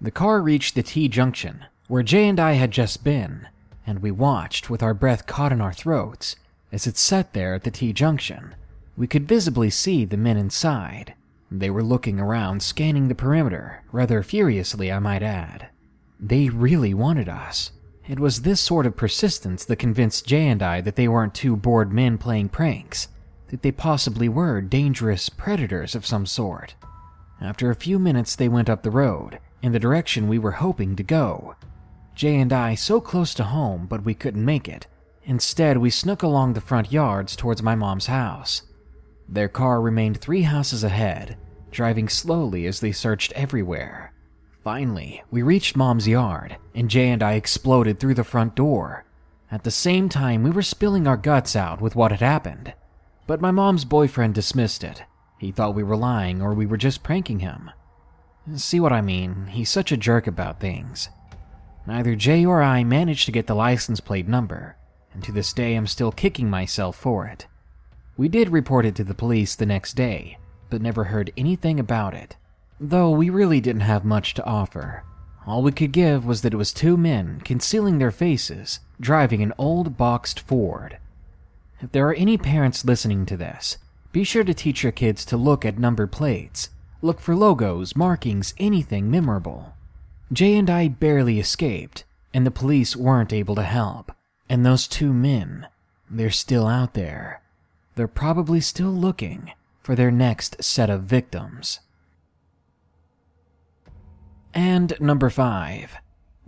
The 0.00 0.10
car 0.10 0.40
reached 0.40 0.74
the 0.74 0.82
T 0.82 1.06
junction, 1.06 1.66
where 1.86 2.02
Jay 2.02 2.26
and 2.26 2.40
I 2.40 2.52
had 2.52 2.70
just 2.70 3.04
been, 3.04 3.46
and 3.86 3.98
we 3.98 4.10
watched 4.10 4.70
with 4.70 4.82
our 4.82 4.94
breath 4.94 5.26
caught 5.26 5.52
in 5.52 5.60
our 5.60 5.74
throats 5.74 6.36
as 6.72 6.86
it 6.86 6.96
sat 6.96 7.34
there 7.34 7.52
at 7.52 7.64
the 7.64 7.70
T 7.70 7.92
junction. 7.92 8.54
We 8.96 9.06
could 9.06 9.28
visibly 9.28 9.68
see 9.68 10.06
the 10.06 10.16
men 10.16 10.38
inside. 10.38 11.12
They 11.50 11.68
were 11.68 11.82
looking 11.82 12.18
around, 12.18 12.62
scanning 12.62 13.08
the 13.08 13.14
perimeter, 13.14 13.82
rather 13.92 14.22
furiously, 14.22 14.90
I 14.90 14.98
might 14.98 15.22
add. 15.22 15.68
They 16.18 16.48
really 16.48 16.94
wanted 16.94 17.28
us. 17.28 17.70
It 18.08 18.18
was 18.18 18.40
this 18.40 18.62
sort 18.62 18.86
of 18.86 18.96
persistence 18.96 19.62
that 19.66 19.76
convinced 19.76 20.26
Jay 20.26 20.48
and 20.48 20.62
I 20.62 20.80
that 20.80 20.96
they 20.96 21.06
weren't 21.06 21.34
two 21.34 21.54
bored 21.54 21.92
men 21.92 22.16
playing 22.16 22.48
pranks, 22.48 23.08
that 23.48 23.62
they 23.62 23.72
possibly 23.72 24.28
were 24.28 24.60
dangerous 24.60 25.28
predators 25.28 25.94
of 25.94 26.06
some 26.06 26.26
sort. 26.26 26.74
After 27.40 27.70
a 27.70 27.74
few 27.74 27.98
minutes, 27.98 28.34
they 28.34 28.48
went 28.48 28.70
up 28.70 28.82
the 28.82 28.90
road, 28.90 29.38
in 29.62 29.72
the 29.72 29.78
direction 29.78 30.28
we 30.28 30.38
were 30.38 30.52
hoping 30.52 30.96
to 30.96 31.02
go. 31.02 31.56
Jay 32.14 32.36
and 32.36 32.52
I 32.52 32.74
so 32.74 33.00
close 33.00 33.34
to 33.34 33.44
home, 33.44 33.86
but 33.86 34.04
we 34.04 34.14
couldn't 34.14 34.44
make 34.44 34.68
it. 34.68 34.86
Instead, 35.24 35.78
we 35.78 35.90
snuck 35.90 36.22
along 36.22 36.52
the 36.52 36.60
front 36.60 36.92
yards 36.92 37.36
towards 37.36 37.62
my 37.62 37.74
mom's 37.74 38.06
house. 38.06 38.62
Their 39.28 39.48
car 39.48 39.80
remained 39.80 40.20
three 40.20 40.42
houses 40.42 40.84
ahead, 40.84 41.36
driving 41.70 42.08
slowly 42.08 42.66
as 42.66 42.80
they 42.80 42.92
searched 42.92 43.32
everywhere. 43.32 44.12
Finally, 44.62 45.22
we 45.30 45.42
reached 45.42 45.76
Mom's 45.76 46.08
yard, 46.08 46.56
and 46.74 46.88
Jay 46.88 47.10
and 47.10 47.22
I 47.22 47.34
exploded 47.34 48.00
through 48.00 48.14
the 48.14 48.24
front 48.24 48.54
door. 48.54 49.04
At 49.50 49.62
the 49.62 49.70
same 49.70 50.08
time, 50.08 50.42
we 50.42 50.50
were 50.50 50.62
spilling 50.62 51.06
our 51.06 51.16
guts 51.16 51.54
out 51.54 51.80
with 51.80 51.94
what 51.94 52.10
had 52.10 52.20
happened. 52.20 52.74
But 53.26 53.40
my 53.40 53.50
mom's 53.50 53.84
boyfriend 53.84 54.34
dismissed 54.34 54.84
it. 54.84 55.02
He 55.38 55.52
thought 55.52 55.74
we 55.74 55.82
were 55.82 55.96
lying 55.96 56.40
or 56.40 56.54
we 56.54 56.66
were 56.66 56.76
just 56.76 57.02
pranking 57.02 57.40
him. 57.40 57.70
See 58.54 58.78
what 58.78 58.92
I 58.92 59.00
mean? 59.00 59.48
He's 59.48 59.68
such 59.70 59.90
a 59.90 59.96
jerk 59.96 60.26
about 60.26 60.60
things. 60.60 61.08
Neither 61.86 62.14
Jay 62.14 62.44
or 62.44 62.62
I 62.62 62.84
managed 62.84 63.26
to 63.26 63.32
get 63.32 63.46
the 63.46 63.54
license 63.54 64.00
plate 64.00 64.28
number, 64.28 64.76
and 65.12 65.22
to 65.24 65.32
this 65.32 65.52
day 65.52 65.74
I'm 65.74 65.86
still 65.86 66.12
kicking 66.12 66.48
myself 66.48 66.96
for 66.96 67.26
it. 67.26 67.46
We 68.16 68.28
did 68.28 68.48
report 68.48 68.86
it 68.86 68.94
to 68.96 69.04
the 69.04 69.14
police 69.14 69.54
the 69.54 69.66
next 69.66 69.94
day, 69.94 70.38
but 70.70 70.80
never 70.80 71.04
heard 71.04 71.32
anything 71.36 71.78
about 71.78 72.14
it. 72.14 72.36
Though 72.80 73.10
we 73.10 73.30
really 73.30 73.60
didn't 73.60 73.82
have 73.82 74.04
much 74.04 74.34
to 74.34 74.44
offer. 74.44 75.04
All 75.46 75.62
we 75.62 75.72
could 75.72 75.92
give 75.92 76.26
was 76.26 76.42
that 76.42 76.54
it 76.54 76.56
was 76.56 76.72
two 76.72 76.96
men 76.96 77.40
concealing 77.44 77.98
their 77.98 78.10
faces, 78.10 78.80
driving 79.00 79.42
an 79.42 79.52
old 79.58 79.96
boxed 79.96 80.40
Ford. 80.40 80.98
If 81.80 81.92
there 81.92 82.08
are 82.08 82.14
any 82.14 82.38
parents 82.38 82.84
listening 82.84 83.26
to 83.26 83.36
this, 83.36 83.78
be 84.12 84.24
sure 84.24 84.44
to 84.44 84.54
teach 84.54 84.82
your 84.82 84.92
kids 84.92 85.24
to 85.26 85.36
look 85.36 85.64
at 85.64 85.78
number 85.78 86.06
plates, 86.06 86.70
look 87.02 87.20
for 87.20 87.36
logos, 87.36 87.94
markings, 87.94 88.54
anything 88.58 89.10
memorable. 89.10 89.74
Jay 90.32 90.56
and 90.56 90.70
I 90.70 90.88
barely 90.88 91.38
escaped, 91.38 92.04
and 92.32 92.46
the 92.46 92.50
police 92.50 92.96
weren't 92.96 93.32
able 93.32 93.54
to 93.56 93.62
help. 93.62 94.12
And 94.48 94.64
those 94.64 94.88
two 94.88 95.12
men, 95.12 95.66
they're 96.10 96.30
still 96.30 96.66
out 96.66 96.94
there. 96.94 97.42
They're 97.94 98.08
probably 98.08 98.60
still 98.60 98.90
looking 98.90 99.52
for 99.82 99.94
their 99.94 100.10
next 100.10 100.62
set 100.64 100.90
of 100.90 101.02
victims. 101.02 101.80
And 104.54 104.98
number 104.98 105.28
five, 105.28 105.96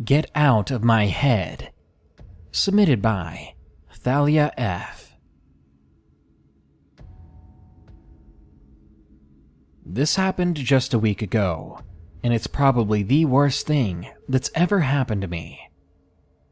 Get 0.02 0.30
Out 0.34 0.70
of 0.70 0.82
My 0.82 1.06
Head. 1.06 1.70
Submitted 2.50 3.02
by 3.02 3.54
Thalia 3.92 4.52
F. 4.56 5.07
This 9.90 10.16
happened 10.16 10.56
just 10.56 10.92
a 10.92 10.98
week 10.98 11.22
ago, 11.22 11.80
and 12.22 12.34
it's 12.34 12.46
probably 12.46 13.02
the 13.02 13.24
worst 13.24 13.66
thing 13.66 14.06
that's 14.28 14.50
ever 14.54 14.80
happened 14.80 15.22
to 15.22 15.28
me. 15.28 15.70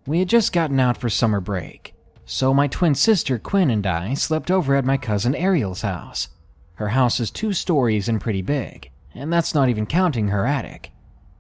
We 0.07 0.21
had 0.21 0.29
just 0.31 0.55
gotten 0.55 0.81
out 0.81 0.97
for 0.97 1.11
summer 1.11 1.43
break, 1.43 1.95
so 2.25 2.55
my 2.55 2.67
twin 2.67 2.95
sister 2.95 3.39
Quinn 3.39 3.69
and 3.69 3.87
I 3.87 4.15
slept 4.15 4.51
over 4.51 4.75
at 4.75 4.87
my 4.87 4.97
cousin 4.97 5.35
Ariel's 5.35 5.83
house. 5.83 6.29
Her 6.77 6.89
house 6.89 7.21
is 7.21 7.31
two 7.31 7.53
stories 7.53 8.09
and 8.09 8.23
pretty 8.23 8.41
big, 8.41 8.91
and 9.15 9.31
that's 9.31 9.55
not 9.55 9.69
even 9.69 9.85
counting 9.85 10.29
her 10.29 10.47
attic. 10.47 10.91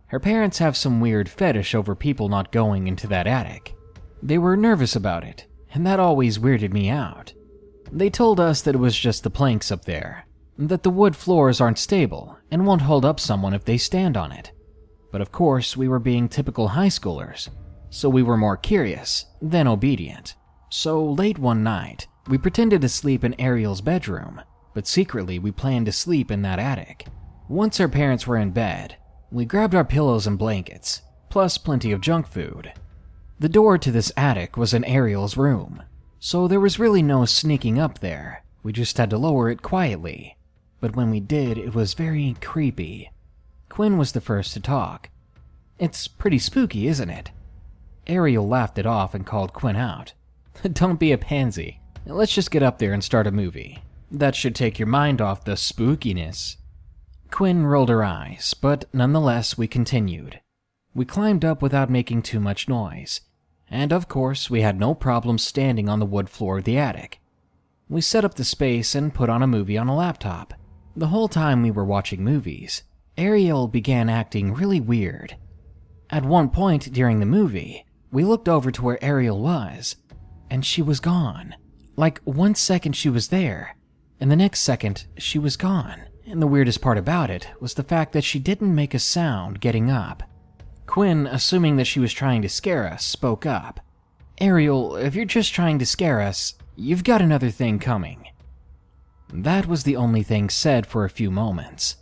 Her 0.09 0.21
parents 0.21 0.59
have 0.59 0.77
some 0.77 1.01
weird 1.01 1.31
fetish 1.31 1.75
over 1.75 1.95
people 1.95 2.29
not 2.29 2.53
going 2.53 2.89
into 2.89 3.07
that 3.07 3.27
attic. 3.27 3.75
They 4.23 4.37
were 4.37 4.55
nervous 4.55 4.95
about 4.97 5.25
it, 5.25 5.47
and 5.73 5.87
that 5.87 5.99
always 5.99 6.39
weirded 6.39 6.75
me 6.75 6.91
out. 6.91 7.33
They 7.91 8.11
told 8.11 8.39
us 8.39 8.61
that 8.61 8.75
it 8.75 8.79
was 8.79 8.99
just 8.99 9.23
the 9.23 9.31
planks 9.31 9.73
up 9.73 9.87
there, 9.87 10.26
that 10.59 10.83
the 10.83 10.91
wood 10.91 11.15
floors 11.15 11.61
aren't 11.61 11.79
stable 11.79 12.39
and 12.51 12.67
won't 12.67 12.83
hold 12.83 13.05
up 13.05 13.21
someone 13.21 13.55
if 13.55 13.65
they 13.65 13.77
stand 13.77 14.17
on 14.17 14.33
it. 14.33 14.53
But 15.13 15.21
of 15.21 15.33
course, 15.33 15.77
we 15.77 15.89
were 15.89 15.99
being 15.99 16.29
typical 16.29 16.69
high 16.69 16.89
schoolers, 16.89 17.49
so 17.91 18.09
we 18.09 18.23
were 18.23 18.37
more 18.37 18.57
curious 18.57 19.27
than 19.41 19.67
obedient. 19.67 20.35
So 20.71 21.05
late 21.05 21.39
one 21.39 21.63
night, 21.63 22.07
we 22.29 22.39
pretended 22.39 22.81
to 22.83 22.89
sleep 22.89 23.23
in 23.23 23.41
Ariel's 23.41 23.81
bedroom, 23.81 24.43
but 24.75 24.87
secretly 24.87 25.39
we 25.39 25.53
planned 25.53 25.87
to 25.87 25.93
sleep 25.93 26.31
in 26.31 26.43
that 26.43 26.59
attic. 26.59 27.07
Once 27.49 27.79
our 27.79 27.89
parents 27.89 28.27
were 28.27 28.37
in 28.37 28.51
bed, 28.51 28.97
we 29.31 29.45
grabbed 29.45 29.75
our 29.75 29.85
pillows 29.85 30.27
and 30.27 30.39
blankets, 30.39 31.03
plus 31.31 31.59
plenty 31.59 31.93
of 31.93 32.01
junk 32.01 32.27
food. 32.27 32.73
The 33.39 33.49
door 33.49 33.79
to 33.79 33.93
this 33.93 34.13
attic 34.17 34.57
was 34.57 34.75
in 34.75 34.85
Ariel's 34.85 35.37
room, 35.37 35.83
so 36.19 36.49
there 36.49 36.61
was 36.61 36.79
really 36.79 37.03
no 37.03 37.25
sneaking 37.25 37.79
up 37.79 38.01
there. 38.01 38.43
We 38.63 38.73
just 38.73 38.99
had 38.99 39.11
to 39.11 39.19
lower 39.19 39.51
it 39.51 39.63
quietly. 39.63 40.37
But 40.81 40.97
when 40.97 41.11
we 41.11 41.21
did, 41.21 41.59
it 41.59 41.75
was 41.75 41.95
very 41.95 42.37
creepy. 42.41 43.11
Quinn 43.69 43.99
was 43.99 44.13
the 44.13 44.21
first 44.21 44.53
to 44.55 44.61
talk. 44.61 45.11
It's 45.79 46.09
pretty 46.09 46.39
spooky, 46.39 46.87
isn't 46.87 47.11
it? 47.11 47.31
Ariel 48.07 48.47
laughed 48.47 48.79
it 48.79 48.87
off 48.87 49.15
and 49.15 49.27
called 49.27 49.53
Quinn 49.53 49.77
out. 49.77 50.13
Don't 50.73 51.01
be 51.01 51.13
a 51.13 51.19
pansy. 51.19 51.81
Let's 52.07 52.35
just 52.35 52.51
get 52.51 52.63
up 52.63 52.79
there 52.79 52.93
and 52.93 53.03
start 53.03 53.27
a 53.27 53.33
movie. 53.33 53.83
That 54.11 54.37
should 54.37 54.55
take 54.55 54.79
your 54.79 54.87
mind 54.87 55.21
off 55.21 55.45
the 55.45 55.53
spookiness. 55.53 56.57
Quinn 57.31 57.67
rolled 57.67 57.89
her 57.89 58.05
eyes, 58.05 58.55
but 58.55 58.85
nonetheless 58.93 59.59
we 59.59 59.67
continued. 59.67 60.41
We 60.95 61.05
climbed 61.05 61.45
up 61.45 61.61
without 61.61 61.91
making 61.91 62.23
too 62.23 62.41
much 62.41 62.69
noise, 62.69 63.21
and 63.69 63.93
of 63.93 64.09
course 64.09 64.49
we 64.49 64.61
had 64.61 64.79
no 64.79 64.95
problem 64.95 65.37
standing 65.37 65.89
on 65.89 65.99
the 65.99 66.07
wood 66.07 66.31
floor 66.31 66.59
of 66.59 66.65
the 66.65 66.79
attic. 66.79 67.21
We 67.89 68.01
set 68.01 68.25
up 68.25 68.35
the 68.35 68.45
space 68.45 68.95
and 68.95 69.13
put 69.13 69.29
on 69.29 69.43
a 69.43 69.47
movie 69.47 69.77
on 69.77 69.89
a 69.89 69.97
laptop. 69.97 70.55
The 70.99 71.09
whole 71.09 71.29
time 71.29 71.63
we 71.63 71.71
were 71.71 71.85
watching 71.85 72.25
movies, 72.25 72.83
Ariel 73.19 73.69
began 73.69 74.09
acting 74.09 74.55
really 74.55 74.81
weird. 74.81 75.37
At 76.09 76.25
one 76.25 76.49
point 76.49 76.91
during 76.91 77.21
the 77.21 77.27
movie, 77.27 77.85
we 78.11 78.25
looked 78.25 78.49
over 78.49 78.71
to 78.71 78.83
where 78.83 79.05
Ariel 79.05 79.39
was, 79.39 79.97
and 80.49 80.65
she 80.65 80.81
was 80.81 81.01
gone. 81.01 81.55
Like 81.97 82.21
one 82.25 82.55
second 82.55 82.95
she 82.95 83.11
was 83.11 83.29
there, 83.29 83.77
and 84.21 84.31
the 84.31 84.37
next 84.37 84.61
second 84.61 85.07
she 85.19 85.39
was 85.39 85.59
gone. 85.59 86.01
And 86.25 86.41
the 86.41 86.47
weirdest 86.47 86.81
part 86.81 86.97
about 86.97 87.29
it 87.29 87.49
was 87.61 87.75
the 87.75 87.83
fact 87.83 88.15
that 88.15 88.25
she 88.25 88.39
didn't 88.39 88.75
make 88.75 88.95
a 88.95 88.99
sound 88.99 89.61
getting 89.61 89.91
up. 89.91 90.23
Quinn, 90.87 91.27
assuming 91.27 91.77
that 91.77 91.87
she 91.87 92.01
was 92.01 92.15
trying 92.15 92.41
to 92.41 92.49
scare 92.49 92.87
us, 92.91 93.05
spoke 93.05 93.45
up. 93.45 93.81
Ariel, 94.41 94.97
if 94.97 95.15
you're 95.15 95.27
just 95.27 95.53
trying 95.53 95.79
to 95.79 95.85
scare 95.85 96.23
us, 96.23 96.55
you've 96.75 97.05
got 97.05 97.21
another 97.21 97.51
thing 97.51 97.79
coming. 97.79 98.26
That 99.33 99.67
was 99.67 99.83
the 99.83 99.97
only 99.97 100.23
thing 100.23 100.49
said 100.49 100.87
for 100.87 101.05
a 101.05 101.11
few 101.11 101.31
moments. 101.31 101.97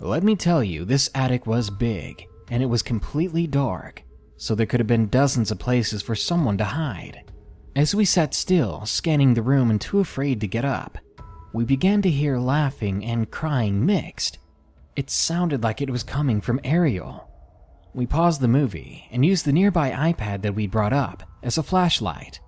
Let 0.00 0.22
me 0.22 0.36
tell 0.36 0.62
you, 0.62 0.84
this 0.84 1.10
attic 1.14 1.46
was 1.46 1.70
big, 1.70 2.26
and 2.50 2.62
it 2.62 2.66
was 2.66 2.82
completely 2.82 3.46
dark, 3.46 4.02
so 4.36 4.54
there 4.54 4.66
could 4.66 4.80
have 4.80 4.86
been 4.86 5.08
dozens 5.08 5.50
of 5.50 5.58
places 5.58 6.02
for 6.02 6.14
someone 6.14 6.58
to 6.58 6.64
hide. 6.64 7.30
As 7.76 7.94
we 7.94 8.04
sat 8.04 8.34
still, 8.34 8.84
scanning 8.86 9.34
the 9.34 9.42
room 9.42 9.70
and 9.70 9.80
too 9.80 10.00
afraid 10.00 10.40
to 10.40 10.46
get 10.46 10.64
up, 10.64 10.98
we 11.52 11.64
began 11.64 12.02
to 12.02 12.10
hear 12.10 12.38
laughing 12.38 13.04
and 13.04 13.30
crying 13.30 13.86
mixed. 13.86 14.38
It 14.96 15.10
sounded 15.10 15.62
like 15.62 15.80
it 15.80 15.90
was 15.90 16.02
coming 16.02 16.40
from 16.40 16.60
Ariel. 16.64 17.28
We 17.94 18.06
paused 18.06 18.40
the 18.40 18.48
movie 18.48 19.06
and 19.12 19.24
used 19.24 19.44
the 19.44 19.52
nearby 19.52 19.90
iPad 19.90 20.42
that 20.42 20.54
we 20.54 20.66
brought 20.66 20.92
up 20.92 21.22
as 21.42 21.56
a 21.56 21.62
flashlight. 21.62 22.40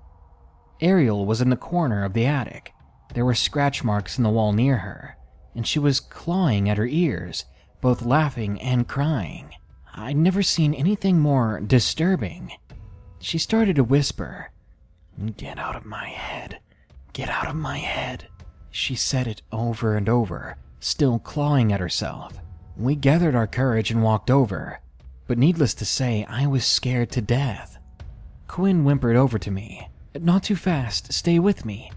Ariel 0.80 1.24
was 1.24 1.40
in 1.40 1.50
the 1.50 1.56
corner 1.56 2.04
of 2.04 2.12
the 2.12 2.26
attic, 2.26 2.72
There 3.14 3.24
were 3.24 3.34
scratch 3.34 3.84
marks 3.84 4.18
in 4.18 4.24
the 4.24 4.30
wall 4.30 4.52
near 4.52 4.78
her, 4.78 5.16
and 5.54 5.66
she 5.66 5.78
was 5.78 6.00
clawing 6.00 6.68
at 6.68 6.78
her 6.78 6.86
ears, 6.86 7.44
both 7.80 8.04
laughing 8.04 8.60
and 8.60 8.88
crying. 8.88 9.54
I'd 9.94 10.16
never 10.16 10.42
seen 10.42 10.74
anything 10.74 11.18
more 11.18 11.60
disturbing. 11.60 12.52
She 13.18 13.38
started 13.38 13.76
to 13.76 13.84
whisper, 13.84 14.50
Get 15.36 15.58
out 15.58 15.76
of 15.76 15.86
my 15.86 16.08
head. 16.08 16.58
Get 17.14 17.30
out 17.30 17.48
of 17.48 17.56
my 17.56 17.78
head. 17.78 18.28
She 18.70 18.94
said 18.94 19.26
it 19.26 19.40
over 19.50 19.96
and 19.96 20.06
over, 20.06 20.58
still 20.80 21.18
clawing 21.18 21.72
at 21.72 21.80
herself. 21.80 22.38
We 22.76 22.94
gathered 22.94 23.34
our 23.34 23.46
courage 23.46 23.90
and 23.90 24.02
walked 24.02 24.30
over, 24.30 24.80
but 25.26 25.38
needless 25.38 25.72
to 25.74 25.86
say, 25.86 26.26
I 26.28 26.46
was 26.46 26.66
scared 26.66 27.10
to 27.12 27.22
death. 27.22 27.78
Quinn 28.48 28.84
whimpered 28.84 29.16
over 29.16 29.38
to 29.38 29.50
me, 29.50 29.88
Not 30.14 30.42
too 30.42 30.56
fast, 30.56 31.12
stay 31.14 31.38
with 31.38 31.64
me. 31.64 31.90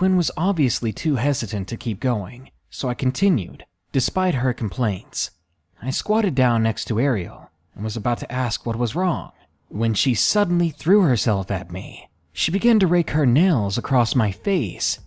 Quinn 0.00 0.16
was 0.16 0.30
obviously 0.34 0.94
too 0.94 1.16
hesitant 1.16 1.68
to 1.68 1.76
keep 1.76 2.00
going, 2.00 2.50
so 2.70 2.88
I 2.88 2.94
continued, 2.94 3.66
despite 3.92 4.36
her 4.36 4.54
complaints. 4.54 5.30
I 5.82 5.90
squatted 5.90 6.34
down 6.34 6.62
next 6.62 6.86
to 6.86 6.98
Ariel 6.98 7.50
and 7.74 7.84
was 7.84 7.96
about 7.98 8.16
to 8.20 8.32
ask 8.32 8.64
what 8.64 8.76
was 8.76 8.96
wrong 8.96 9.32
when 9.68 9.92
she 9.92 10.14
suddenly 10.14 10.70
threw 10.70 11.02
herself 11.02 11.50
at 11.50 11.70
me. 11.70 12.08
She 12.32 12.50
began 12.50 12.78
to 12.78 12.86
rake 12.86 13.10
her 13.10 13.26
nails 13.26 13.76
across 13.76 14.14
my 14.14 14.30
face. 14.30 15.00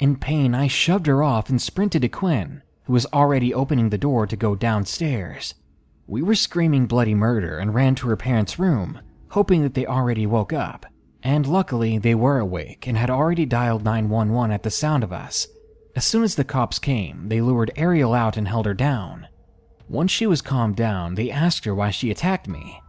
In 0.00 0.16
pain, 0.16 0.56
I 0.56 0.66
shoved 0.66 1.06
her 1.06 1.22
off 1.22 1.48
and 1.48 1.62
sprinted 1.62 2.02
to 2.02 2.08
Quinn, 2.08 2.62
who 2.86 2.94
was 2.94 3.06
already 3.12 3.54
opening 3.54 3.90
the 3.90 3.96
door 3.96 4.26
to 4.26 4.34
go 4.34 4.56
downstairs. 4.56 5.54
We 6.08 6.20
were 6.20 6.34
screaming 6.34 6.86
bloody 6.86 7.14
murder 7.14 7.58
and 7.58 7.76
ran 7.76 7.94
to 7.94 8.08
her 8.08 8.16
parents' 8.16 8.58
room, 8.58 9.02
hoping 9.28 9.62
that 9.62 9.74
they 9.74 9.86
already 9.86 10.26
woke 10.26 10.52
up. 10.52 10.86
And 11.22 11.46
luckily, 11.46 11.98
they 11.98 12.14
were 12.14 12.38
awake 12.38 12.86
and 12.86 12.96
had 12.98 13.10
already 13.10 13.46
dialed 13.46 13.84
911 13.84 14.50
at 14.52 14.62
the 14.62 14.70
sound 14.70 15.04
of 15.04 15.12
us. 15.12 15.46
As 15.94 16.04
soon 16.04 16.24
as 16.24 16.34
the 16.34 16.44
cops 16.44 16.78
came, 16.78 17.28
they 17.28 17.40
lured 17.40 17.70
Ariel 17.76 18.14
out 18.14 18.36
and 18.36 18.48
held 18.48 18.66
her 18.66 18.74
down. 18.74 19.28
Once 19.88 20.10
she 20.10 20.26
was 20.26 20.40
calmed 20.40 20.76
down, 20.76 21.14
they 21.14 21.30
asked 21.30 21.64
her 21.64 21.74
why 21.74 21.90
she 21.90 22.10
attacked 22.10 22.48
me, 22.48 22.80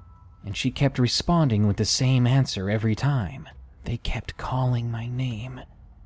and 0.45 0.55
she 0.55 0.71
kept 0.71 0.97
responding 0.97 1.67
with 1.67 1.77
the 1.77 1.85
same 1.85 2.25
answer 2.25 2.69
every 2.69 2.95
time. 2.95 3.47
They 3.83 3.97
kept 3.97 4.37
calling 4.37 4.89
my 4.89 5.07
name. 5.07 5.61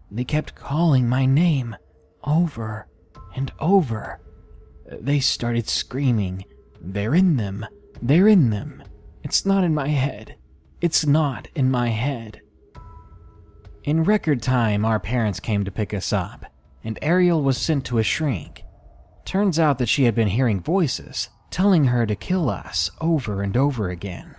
They 0.09 0.23
kept 0.23 0.55
calling 0.55 1.07
my 1.07 1.25
name 1.25 1.75
over 2.23 2.87
and 3.35 3.51
over. 3.59 4.19
They 4.85 5.19
started 5.19 5.69
screaming, 5.69 6.45
They're 6.81 7.13
in 7.13 7.37
them! 7.37 7.65
They're 8.01 8.27
in 8.27 8.49
them! 8.49 8.83
It's 9.23 9.45
not 9.45 9.63
in 9.63 9.73
my 9.73 9.89
head. 9.89 10.35
It's 10.79 11.07
not 11.07 11.47
in 11.55 11.71
my 11.71 11.89
head. 11.89 12.41
In 13.83 14.03
record 14.03 14.43
time, 14.43 14.85
our 14.85 14.99
parents 14.99 15.39
came 15.39 15.65
to 15.65 15.71
pick 15.71 15.91
us 15.91 16.13
up, 16.13 16.45
and 16.83 16.99
Ariel 17.01 17.41
was 17.41 17.57
sent 17.57 17.83
to 17.85 17.97
a 17.97 18.03
shrink. 18.03 18.63
Turns 19.25 19.57
out 19.57 19.79
that 19.79 19.89
she 19.89 20.03
had 20.03 20.13
been 20.13 20.27
hearing 20.27 20.61
voices 20.61 21.29
telling 21.49 21.85
her 21.85 22.05
to 22.05 22.15
kill 22.15 22.47
us 22.47 22.91
over 23.01 23.41
and 23.41 23.57
over 23.57 23.89
again, 23.89 24.35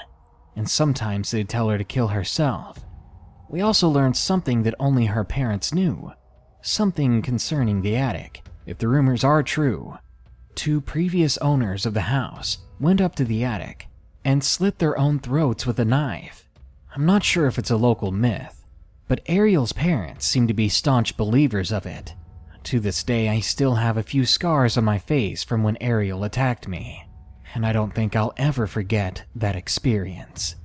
and 0.55 0.71
sometimes 0.71 1.33
they'd 1.33 1.49
tell 1.49 1.71
her 1.71 1.79
to 1.79 1.83
kill 1.83 2.09
herself. 2.09 2.85
We 3.49 3.61
also 3.61 3.89
learned 3.89 4.17
something 4.17 4.63
that 4.63 4.77
only 4.79 5.07
her 5.07 5.25
parents 5.25 5.75
knew 5.75 6.13
something 6.61 7.21
concerning 7.21 7.83
the 7.83 7.97
attic. 7.97 8.45
If 8.65 8.79
the 8.79 8.87
rumors 8.87 9.25
are 9.25 9.43
true, 9.43 9.99
two 10.55 10.81
previous 10.81 11.37
owners 11.39 11.85
of 11.85 11.95
the 11.95 12.03
house 12.03 12.59
went 12.79 13.01
up 13.01 13.17
to 13.17 13.25
the 13.25 13.43
attic 13.43 13.88
and 14.29 14.45
slit 14.45 14.79
their 14.79 14.99
own 14.99 15.19
throats 15.19 15.65
with 15.65 15.81
a 15.81 15.87
knife. 15.87 16.47
I'm 16.95 17.07
not 17.07 17.25
sure 17.25 17.47
if 17.47 17.59
it's 17.59 17.71
a 17.71 17.79
local 17.79 18.13
myth, 18.13 18.63
but 19.09 19.23
Ariel's 19.25 19.73
parents 19.73 20.27
seem 20.27 20.47
to 20.49 20.53
be 20.53 20.69
staunch 20.69 21.17
believers 21.17 21.73
of 21.73 21.87
it. 21.87 22.13
To 22.65 22.79
this 22.79 23.03
day, 23.03 23.31
I 23.31 23.41
still 23.41 23.77
have 23.77 23.97
a 23.97 24.03
few 24.03 24.27
scars 24.27 24.77
on 24.77 24.85
my 24.85 24.99
face 24.99 25.43
from 25.43 25.63
when 25.63 25.79
Ariel 25.81 26.25
attacked 26.25 26.69
me, 26.69 27.09
and 27.55 27.65
I 27.65 27.73
don't 27.73 27.95
think 27.95 28.15
I'll 28.15 28.35
ever 28.37 28.67
forget 28.67 29.25
that 29.35 29.57
experience. 29.57 30.57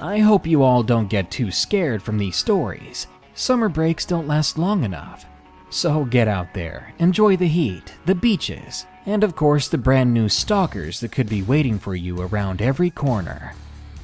I 0.00 0.20
hope 0.20 0.46
you 0.46 0.62
all 0.62 0.82
don't 0.82 1.10
get 1.10 1.30
too 1.30 1.50
scared 1.50 2.02
from 2.02 2.16
these 2.16 2.36
stories. 2.36 3.06
Summer 3.34 3.68
breaks 3.68 4.06
don't 4.06 4.26
last 4.26 4.56
long 4.56 4.82
enough. 4.82 5.26
So 5.74 6.04
get 6.04 6.28
out 6.28 6.54
there, 6.54 6.94
enjoy 7.00 7.36
the 7.36 7.48
heat, 7.48 7.94
the 8.06 8.14
beaches, 8.14 8.86
and 9.06 9.24
of 9.24 9.34
course 9.34 9.66
the 9.66 9.76
brand 9.76 10.14
new 10.14 10.28
stalkers 10.28 11.00
that 11.00 11.10
could 11.10 11.28
be 11.28 11.42
waiting 11.42 11.80
for 11.80 11.96
you 11.96 12.20
around 12.20 12.62
every 12.62 12.90
corner. 12.90 13.54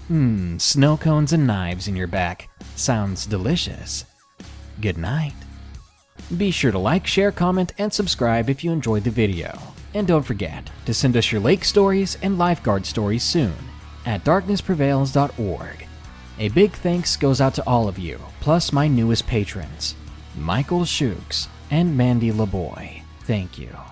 Hmm, 0.09 0.59
snow 0.59 0.96
cones 0.96 1.33
and 1.33 1.46
knives 1.46 1.87
in 1.87 1.94
your 1.94 2.09
back. 2.09 2.50
Sounds 2.74 3.24
delicious. 3.24 4.04
Good 4.80 4.98
night. 4.98 5.35
Be 6.37 6.50
sure 6.50 6.72
to 6.72 6.78
like, 6.78 7.06
share, 7.06 7.30
comment, 7.30 7.72
and 7.78 7.92
subscribe 7.92 8.50
if 8.50 8.64
you 8.64 8.72
enjoyed 8.72 9.04
the 9.04 9.11
video. 9.11 9.56
And 9.94 10.09
don't 10.09 10.24
forget 10.26 10.68
to 10.87 10.92
send 10.92 11.16
us 11.16 11.30
your 11.30 11.40
lake 11.40 11.64
stories 11.64 12.18
and 12.20 12.37
lifeguard 12.37 12.85
stories 12.85 13.22
soon 13.22 13.54
at 14.04 14.24
darknessprevails.org. 14.24 15.87
A 16.40 16.48
big 16.48 16.72
thanks 16.72 17.16
goes 17.16 17.40
out 17.40 17.54
to 17.54 17.64
all 17.64 17.87
of 17.87 17.96
you, 17.96 18.18
plus 18.40 18.72
my 18.72 18.88
newest 18.88 19.28
patrons, 19.28 19.94
Michael 20.37 20.85
Shooks 20.85 21.46
and 21.70 21.96
Mandy 21.96 22.33
LeBoy. 22.33 23.02
Thank 23.24 23.59
you. 23.59 23.89